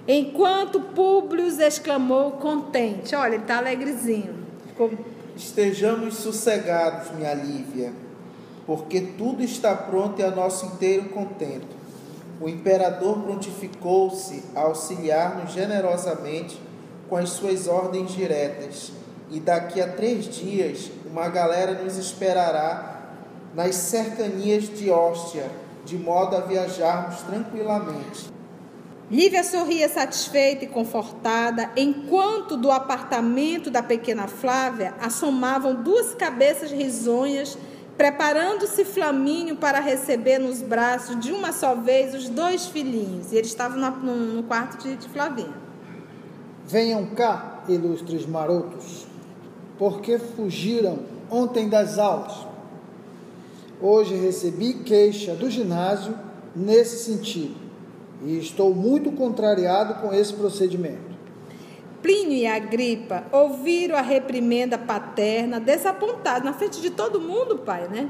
Enquanto 0.08 0.82
Públio 0.82 1.46
exclamou 1.62 2.32
contente. 2.34 3.16
Olha, 3.16 3.36
ele 3.36 3.44
está 3.44 3.58
alegrezinho. 3.58 4.36
Ficou... 4.68 4.92
Estejamos 5.36 6.18
sossegados, 6.18 7.12
minha 7.12 7.34
Lívia, 7.34 7.92
porque 8.68 9.02
tudo 9.02 9.42
está 9.42 9.76
pronto 9.76 10.20
e 10.20 10.24
a 10.24 10.30
nosso 10.30 10.68
inteiro 10.68 11.10
contento. 11.10 11.76
O 12.40 12.48
imperador 12.48 13.20
prontificou-se 13.20 14.44
a 14.56 14.62
auxiliar-nos 14.62 15.52
generosamente 15.54 16.62
com 17.10 17.18
as 17.18 17.30
suas 17.32 17.68
ordens 17.68 18.12
diretas, 18.12 18.92
e 19.32 19.40
daqui 19.40 19.82
a 19.82 19.88
três 19.88 20.26
dias 20.26 20.92
uma 21.10 21.30
galera 21.30 21.82
nos 21.84 21.98
esperará 21.98 22.93
nas 23.56 23.76
cercanias 23.76 24.64
de 24.64 24.90
Hóstia, 24.90 25.50
de 25.86 25.98
modo 25.98 26.36
a 26.36 26.42
viajarmos 26.42 27.22
tranquilamente. 27.22 28.32
Lívia 29.12 29.44
sorria 29.44 29.88
satisfeita 29.90 30.66
e 30.66 30.68
confortada, 30.68 31.70
enquanto 31.76 32.58
do 32.58 32.72
apartamento 32.72 33.70
da 33.70 33.84
pequena 33.84 34.28
Flávia 34.28 34.96
assomavam 35.00 35.84
duas 35.84 36.16
cabeças 36.16 36.72
risonhas, 36.72 37.58
preparando-se 37.96 38.84
Flamínio 38.84 39.58
para 39.58 39.80
receber 39.80 40.40
nos 40.40 40.62
braços 40.62 41.20
de 41.20 41.32
uma 41.32 41.52
só 41.52 41.76
vez 41.76 42.16
os 42.16 42.30
dois 42.30 42.66
filhinhos. 42.66 43.32
E 43.32 43.36
eles 43.36 43.50
estavam 43.50 43.78
no, 43.78 44.16
no 44.16 44.44
quarto 44.44 44.82
de, 44.82 44.96
de 44.96 45.08
Flavinha. 45.10 45.54
Venham 46.66 47.06
cá, 47.08 47.62
ilustres 47.68 48.26
marotos, 48.26 49.06
porque 49.78 50.18
fugiram 50.18 51.00
ontem 51.30 51.70
das 51.70 52.00
aulas. 52.00 52.53
Hoje 53.82 54.16
recebi 54.16 54.76
queixa 54.76 55.34
do 55.34 55.50
ginásio 55.50 56.18
nesse 56.56 57.04
sentido 57.04 57.56
e 58.26 58.38
estou 58.38 58.74
muito 58.74 59.12
contrariado 59.12 59.96
com 59.96 60.14
esse 60.14 60.34
procedimento. 60.34 61.14
Plínio 62.02 62.34
e 62.34 62.46
Agripa 62.46 63.24
ouviram 63.32 63.96
a 63.96 64.02
reprimenda 64.02 64.78
paterna, 64.78 65.60
desapontados, 65.60 66.44
na 66.44 66.54
frente 66.54 66.82
de 66.82 66.90
todo 66.90 67.22
mundo, 67.22 67.60
pai, 67.60 67.88
né? 67.88 68.10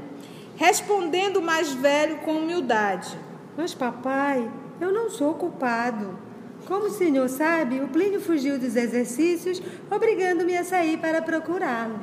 Respondendo 0.56 1.36
o 1.36 1.42
mais 1.42 1.72
velho 1.72 2.18
com 2.18 2.32
humildade: 2.32 3.16
Mas, 3.56 3.72
papai, 3.72 4.50
eu 4.80 4.92
não 4.92 5.10
sou 5.10 5.34
culpado. 5.34 6.18
Como 6.66 6.86
o 6.86 6.90
senhor 6.90 7.28
sabe, 7.28 7.80
o 7.80 7.88
Plínio 7.88 8.20
fugiu 8.20 8.58
dos 8.58 8.74
exercícios, 8.74 9.62
obrigando-me 9.90 10.56
a 10.56 10.64
sair 10.64 10.96
para 10.98 11.20
procurá-lo. 11.20 12.00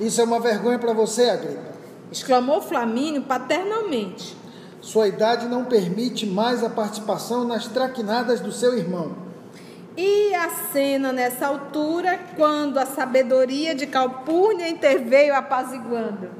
Isso 0.00 0.20
é 0.20 0.24
uma 0.24 0.40
vergonha 0.40 0.78
para 0.78 0.92
você, 0.92 1.30
Agripa. 1.30 1.71
Exclamou 2.12 2.60
Flamínio 2.60 3.22
paternalmente. 3.22 4.36
Sua 4.80 5.08
idade 5.08 5.46
não 5.46 5.64
permite 5.64 6.26
mais 6.26 6.62
a 6.62 6.68
participação 6.68 7.44
nas 7.44 7.68
traquinadas 7.68 8.40
do 8.40 8.52
seu 8.52 8.76
irmão. 8.76 9.16
E 9.96 10.34
a 10.34 10.48
cena 10.72 11.12
nessa 11.12 11.46
altura, 11.46 12.18
quando 12.36 12.78
a 12.78 12.86
sabedoria 12.86 13.74
de 13.74 13.86
Calpurnia 13.86 14.68
interveio 14.68 15.34
apaziguando. 15.34 16.30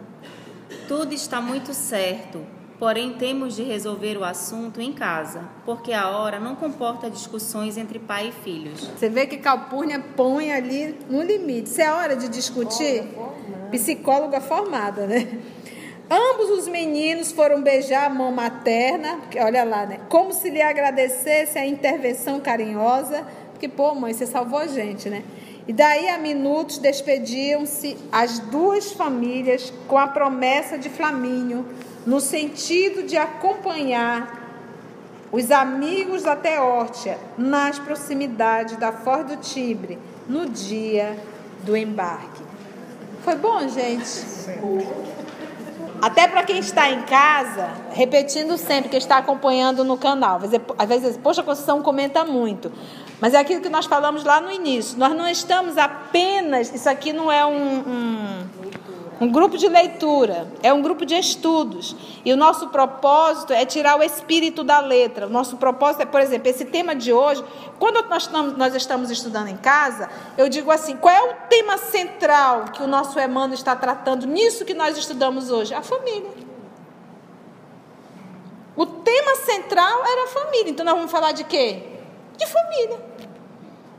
Tudo 0.89 1.13
está 1.13 1.41
muito 1.41 1.73
certo, 1.73 2.45
porém 2.79 3.13
temos 3.13 3.55
de 3.55 3.63
resolver 3.63 4.17
o 4.17 4.25
assunto 4.25 4.81
em 4.81 4.93
casa, 4.93 5.43
porque 5.65 5.93
a 5.93 6.09
hora 6.09 6.41
não 6.41 6.57
comporta 6.57 7.11
discussões 7.11 7.77
entre 7.77 7.99
pai 7.99 8.29
e 8.31 8.43
filhos. 8.43 8.81
Você 8.81 9.09
vê 9.09 9.27
que 9.27 9.37
Calpurnia 9.37 10.01
põe 10.17 10.51
ali 10.51 10.99
no 11.09 11.23
limite. 11.23 11.69
Se 11.69 11.83
é 11.83 11.93
hora 11.93 12.17
de 12.17 12.29
discutir, 12.29 13.05
psicóloga 13.71 14.41
formada, 14.41 15.07
né? 15.07 15.39
Ambos 16.15 16.51
os 16.51 16.69
meninos 16.69 17.33
foram 17.33 17.63
beijar 17.63 18.05
a 18.05 18.11
mão 18.11 18.31
materna, 18.31 19.19
olha 19.41 19.65
lá, 19.65 19.87
né? 19.87 19.99
Como 20.11 20.31
se 20.35 20.51
lhe 20.51 20.61
agradecesse 20.61 21.59
a 21.59 21.67
intervenção 21.67 22.39
carinhosa, 22.39 23.25
porque, 23.51 23.67
pô, 23.67 23.95
mãe, 23.95 24.13
você 24.13 24.27
salvou 24.27 24.59
a 24.59 24.67
gente, 24.67 25.09
né? 25.09 25.23
E 25.67 25.73
daí 25.73 26.11
a 26.11 26.19
minutos 26.19 26.77
despediam-se 26.77 27.97
as 28.13 28.39
duas 28.41 28.93
famílias 28.93 29.73
com 29.89 29.97
a 29.97 30.07
promessa 30.07 30.77
de 30.77 30.91
Flamínio, 30.91 31.65
no 32.05 32.21
sentido 32.21 33.05
de 33.05 33.17
acompanhar 33.17 34.39
os 35.33 35.51
amigos 35.51 36.25
da 36.25 36.37
Teórtia 36.37 37.17
nas 37.39 37.79
proximidades 37.79 38.77
da 38.77 38.93
Foz 38.93 39.25
do 39.25 39.39
Tibre 39.39 39.99
no 40.29 40.45
dia 40.47 41.17
do 41.65 41.75
embarque. 41.75 42.43
Foi 43.25 43.35
bom, 43.35 43.67
gente? 43.67 44.07
Sim. 44.07 44.53
Até 46.03 46.27
para 46.27 46.43
quem 46.43 46.59
está 46.59 46.91
em 46.91 47.03
casa, 47.03 47.71
repetindo 47.93 48.59
sempre, 48.59 48.89
que 48.89 48.97
está 48.97 49.19
acompanhando 49.19 49.85
no 49.85 49.97
canal. 49.97 50.41
Às 50.43 50.51
vezes, 50.51 50.67
vezes, 50.89 51.17
poxa, 51.17 51.43
a 51.43 51.45
Conceição 51.45 51.81
comenta 51.81 52.25
muito. 52.25 52.73
Mas 53.21 53.35
é 53.35 53.39
aquilo 53.39 53.61
que 53.61 53.69
nós 53.69 53.87
falamos 53.87 54.25
lá 54.25 54.41
no 54.41 54.51
início. 54.51 54.99
Nós 54.99 55.15
não 55.15 55.29
estamos 55.29 55.79
apenas. 55.79 56.75
Isso 56.75 56.89
aqui 56.89 57.13
não 57.13 57.31
é 57.31 57.47
um, 57.47 57.79
um, 57.79 58.47
um 59.23 59.31
grupo 59.31 59.57
de 59.57 59.69
leitura, 59.69 60.49
é 60.65 60.73
um 60.73 60.83
grupo 60.83 61.07
de 61.07 61.15
estudos. 61.15 61.95
E 62.25 62.33
o 62.33 62.37
nosso 62.37 62.71
propósito 62.71 63.53
é 63.53 63.65
tirar 63.65 63.97
o 63.97 64.03
espírito 64.03 64.65
da 64.65 64.81
letra. 64.81 65.29
O 65.29 65.31
nosso 65.31 65.59
propósito 65.59 66.03
é, 66.03 66.05
por 66.05 66.21
exemplo, 66.21 66.49
esse 66.49 66.65
tema 66.65 66.93
de 66.93 67.13
hoje. 67.13 67.45
Quando 67.79 68.03
nós 68.09 68.25
estamos, 68.25 68.57
nós 68.57 68.75
estamos 68.75 69.13
estudando 69.13 69.47
em 69.47 69.57
casa, 69.57 70.11
eu 70.37 70.49
digo 70.49 70.73
assim: 70.73 70.97
qual 70.97 71.15
é 71.15 71.23
o 71.23 71.35
tema 71.49 71.79
central 71.79 72.65
que 72.73 72.83
o 72.83 72.87
nosso 72.89 73.17
Emmanuel 73.21 73.55
está 73.55 73.77
tratando 73.77 74.27
nisso 74.27 74.65
que 74.65 74.75
nós 74.75 74.99
estudamos 74.99 75.53
hoje? 75.53 75.73
A 75.73 75.83
família. 75.83 76.33
O 78.75 78.85
tema 78.87 79.37
central 79.37 80.05
era 80.05 80.25
a 80.25 80.29
família. 80.29 80.71
Então 80.71 80.85
nós 80.85 80.97
vamos 80.97 81.13
falar 81.13 81.31
de 81.31 81.45
quê? 81.45 81.85
De 82.37 82.47
família. 82.47 83.01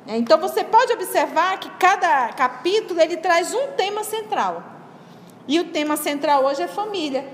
Então 0.06 0.38
você 0.38 0.66
pode 0.66 0.92
observar 0.92 1.58
que 1.60 1.70
cada 1.80 2.34
capítulo 2.34 3.00
ele 3.00 3.16
traz 3.16 3.54
um 3.54 3.68
tema 3.68 4.04
central. 4.04 4.73
E 5.48 5.60
o 5.60 5.66
tema 5.66 5.98
central 5.98 6.46
hoje 6.46 6.62
é 6.62 6.68
família. 6.68 7.28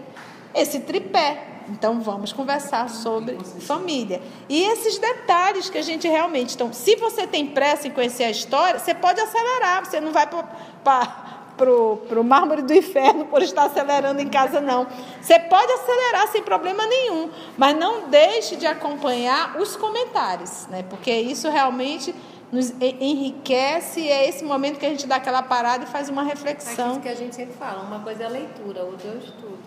Esse 0.54 0.80
tripé. 0.80 1.46
Então 1.70 2.02
vamos 2.02 2.34
conversar 2.34 2.90
sobre 2.90 3.38
família. 3.60 4.22
E 4.48 4.64
esses 4.64 4.98
detalhes 4.98 5.70
que 5.70 5.78
a 5.78 5.84
gente 5.84 6.08
realmente. 6.08 6.56
Então, 6.56 6.74
se 6.74 6.96
você 6.96 7.28
tem 7.28 7.46
pressa 7.46 7.88
em 7.88 7.92
conhecer 7.92 8.24
a 8.24 8.32
história, 8.32 8.80
você 8.80 8.96
pode 8.96 9.22
acelerar. 9.22 9.86
Você 9.86 10.02
não 10.02 10.12
vai 10.12 10.28
para 10.28 11.72
o 11.72 12.24
mármore 12.24 12.64
do 12.64 12.74
inferno 12.74 13.26
por 13.26 13.44
estar 13.44 13.66
acelerando 13.66 14.20
em 14.20 14.28
casa, 14.28 14.60
não. 14.60 14.88
Você 15.22 15.38
pode 15.38 15.72
acelerar 15.72 16.28
sem 16.30 16.42
problema 16.42 16.88
nenhum, 16.88 17.30
mas 17.56 17.78
não 17.78 18.10
deixe 18.10 18.56
de 18.56 18.66
acompanhar 18.66 19.60
os 19.62 19.76
comentários, 19.76 20.66
né? 20.68 20.84
porque 20.90 21.12
isso 21.12 21.50
realmente 21.50 22.16
nos 22.52 22.72
enriquece 22.82 24.02
e 24.02 24.08
é 24.08 24.28
esse 24.28 24.44
momento 24.44 24.80
que 24.80 24.86
a 24.86 24.90
gente 24.90 25.06
dá 25.06 25.18
aquela 25.18 25.44
parada 25.44 25.84
e 25.84 25.88
faz 25.88 26.10
uma 26.10 26.24
reflexão. 26.24 26.88
É 26.88 26.92
isso 26.92 27.00
que 27.02 27.10
a 27.10 27.16
gente 27.16 27.36
sempre 27.36 27.56
fala, 27.56 27.84
uma 27.84 28.00
coisa 28.00 28.24
é 28.24 28.26
a 28.26 28.30
leitura, 28.30 28.84
outra 28.84 29.10
é 29.10 29.16
o 29.16 29.18
estudo. 29.20 29.60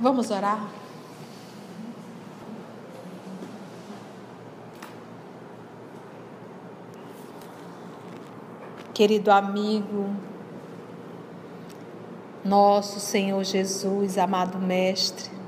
Vamos 0.00 0.30
orar? 0.30 0.66
Querido 8.94 9.30
amigo, 9.30 10.14
nosso 12.44 13.00
Senhor 13.00 13.42
Jesus, 13.44 14.18
amado 14.18 14.58
Mestre, 14.58 15.39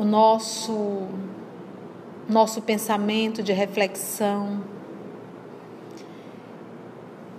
o 0.00 0.04
nosso 0.04 1.08
nosso 2.26 2.62
pensamento 2.62 3.42
de 3.42 3.52
reflexão. 3.52 4.64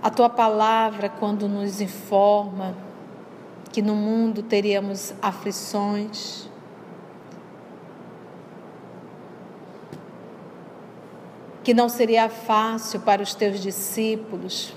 A 0.00 0.08
tua 0.08 0.28
palavra, 0.28 1.08
quando 1.08 1.48
nos 1.48 1.80
informa 1.80 2.76
que 3.72 3.82
no 3.82 3.96
mundo 3.96 4.44
teríamos 4.44 5.12
aflições, 5.20 6.48
que 11.64 11.74
não 11.74 11.88
seria 11.88 12.28
fácil 12.28 13.00
para 13.00 13.22
os 13.22 13.34
teus 13.34 13.58
discípulos, 13.58 14.72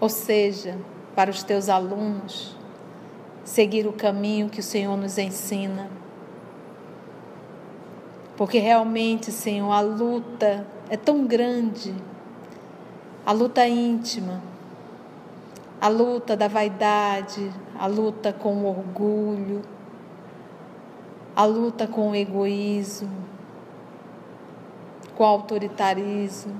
ou 0.00 0.08
seja, 0.08 0.76
para 1.14 1.30
os 1.30 1.44
teus 1.44 1.68
alunos, 1.68 2.56
seguir 3.44 3.86
o 3.86 3.92
caminho 3.92 4.48
que 4.48 4.58
o 4.58 4.64
Senhor 4.64 4.96
nos 4.96 5.18
ensina. 5.18 6.04
Porque 8.36 8.58
realmente, 8.58 9.32
Senhor, 9.32 9.72
a 9.72 9.80
luta 9.80 10.66
é 10.90 10.96
tão 10.96 11.26
grande, 11.26 11.94
a 13.24 13.32
luta 13.32 13.66
íntima, 13.66 14.42
a 15.80 15.88
luta 15.88 16.36
da 16.36 16.46
vaidade, 16.46 17.50
a 17.78 17.86
luta 17.86 18.32
com 18.32 18.54
o 18.54 18.68
orgulho, 18.68 19.62
a 21.34 21.44
luta 21.44 21.86
com 21.86 22.10
o 22.10 22.14
egoísmo, 22.14 23.24
com 25.16 25.24
o 25.24 25.26
autoritarismo. 25.26 26.54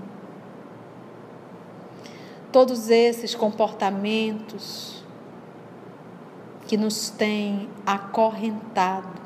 Todos 2.50 2.88
esses 2.88 3.34
comportamentos 3.34 5.04
que 6.66 6.76
nos 6.76 7.10
têm 7.10 7.68
acorrentado 7.84 9.20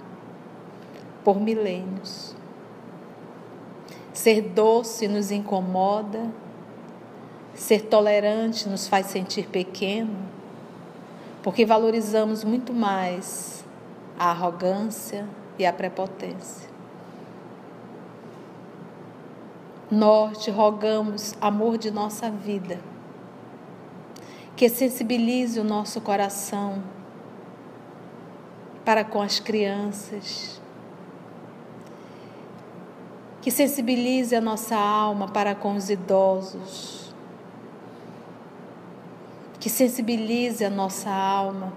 por 1.24 1.40
milênios. 1.40 2.39
Ser 4.12 4.42
doce 4.42 5.06
nos 5.06 5.30
incomoda, 5.30 6.30
ser 7.54 7.82
tolerante 7.82 8.68
nos 8.68 8.88
faz 8.88 9.06
sentir 9.06 9.48
pequeno, 9.48 10.16
porque 11.42 11.64
valorizamos 11.64 12.42
muito 12.44 12.72
mais 12.72 13.64
a 14.18 14.30
arrogância 14.30 15.26
e 15.58 15.64
a 15.64 15.72
prepotência. 15.72 16.68
Nós 19.90 20.38
te 20.44 20.50
rogamos, 20.50 21.34
amor 21.40 21.76
de 21.76 21.90
nossa 21.90 22.30
vida, 22.30 22.78
que 24.54 24.68
sensibilize 24.68 25.58
o 25.58 25.64
nosso 25.64 26.00
coração 26.00 26.82
para 28.84 29.04
com 29.04 29.20
as 29.20 29.40
crianças, 29.40 30.59
que 33.40 33.50
sensibilize 33.50 34.36
a 34.36 34.40
nossa 34.40 34.76
alma 34.76 35.28
para 35.28 35.54
com 35.54 35.74
os 35.74 35.88
idosos, 35.88 37.14
que 39.58 39.70
sensibilize 39.70 40.64
a 40.64 40.70
nossa 40.70 41.10
alma 41.10 41.72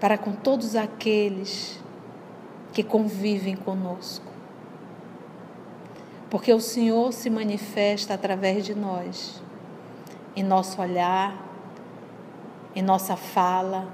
para 0.00 0.18
com 0.18 0.32
todos 0.32 0.74
aqueles 0.74 1.80
que 2.72 2.82
convivem 2.82 3.54
conosco. 3.54 4.26
Porque 6.28 6.52
o 6.52 6.60
Senhor 6.60 7.12
se 7.12 7.30
manifesta 7.30 8.14
através 8.14 8.64
de 8.64 8.74
nós, 8.74 9.40
em 10.34 10.42
nosso 10.42 10.80
olhar, 10.80 11.46
em 12.74 12.82
nossa 12.82 13.16
fala, 13.16 13.86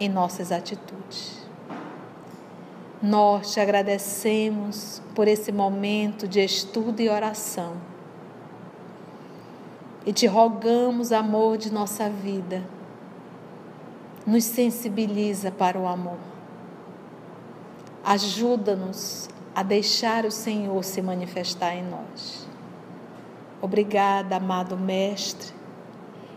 em 0.00 0.08
nossas 0.08 0.50
atitudes. 0.50 1.43
Nós 3.04 3.52
te 3.52 3.60
agradecemos 3.60 5.02
por 5.14 5.28
esse 5.28 5.52
momento 5.52 6.26
de 6.26 6.42
estudo 6.42 7.00
e 7.00 7.08
oração. 7.10 7.74
E 10.06 10.12
te 10.12 10.26
rogamos, 10.26 11.12
amor 11.12 11.58
de 11.58 11.70
nossa 11.70 12.08
vida, 12.08 12.64
nos 14.26 14.44
sensibiliza 14.44 15.50
para 15.50 15.78
o 15.78 15.86
amor. 15.86 16.16
Ajuda-nos 18.02 19.28
a 19.54 19.62
deixar 19.62 20.24
o 20.24 20.30
Senhor 20.30 20.82
se 20.82 21.02
manifestar 21.02 21.76
em 21.76 21.84
nós. 21.84 22.48
Obrigada, 23.60 24.36
amado 24.36 24.78
Mestre, 24.78 25.52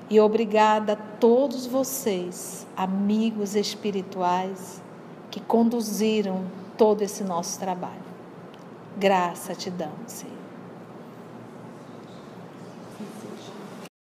e 0.10 0.20
obrigada 0.20 0.94
a 0.94 0.98
todos 0.98 1.66
vocês, 1.66 2.68
amigos 2.76 3.56
espirituais 3.56 4.86
que 5.32 5.40
conduziram 5.40 6.57
todo 6.78 7.02
esse 7.02 7.24
nosso 7.24 7.60
trabalho. 7.60 8.08
Graça 8.98 9.56
te 9.56 9.70
damos, 9.70 10.12
Senhor. 10.12 10.37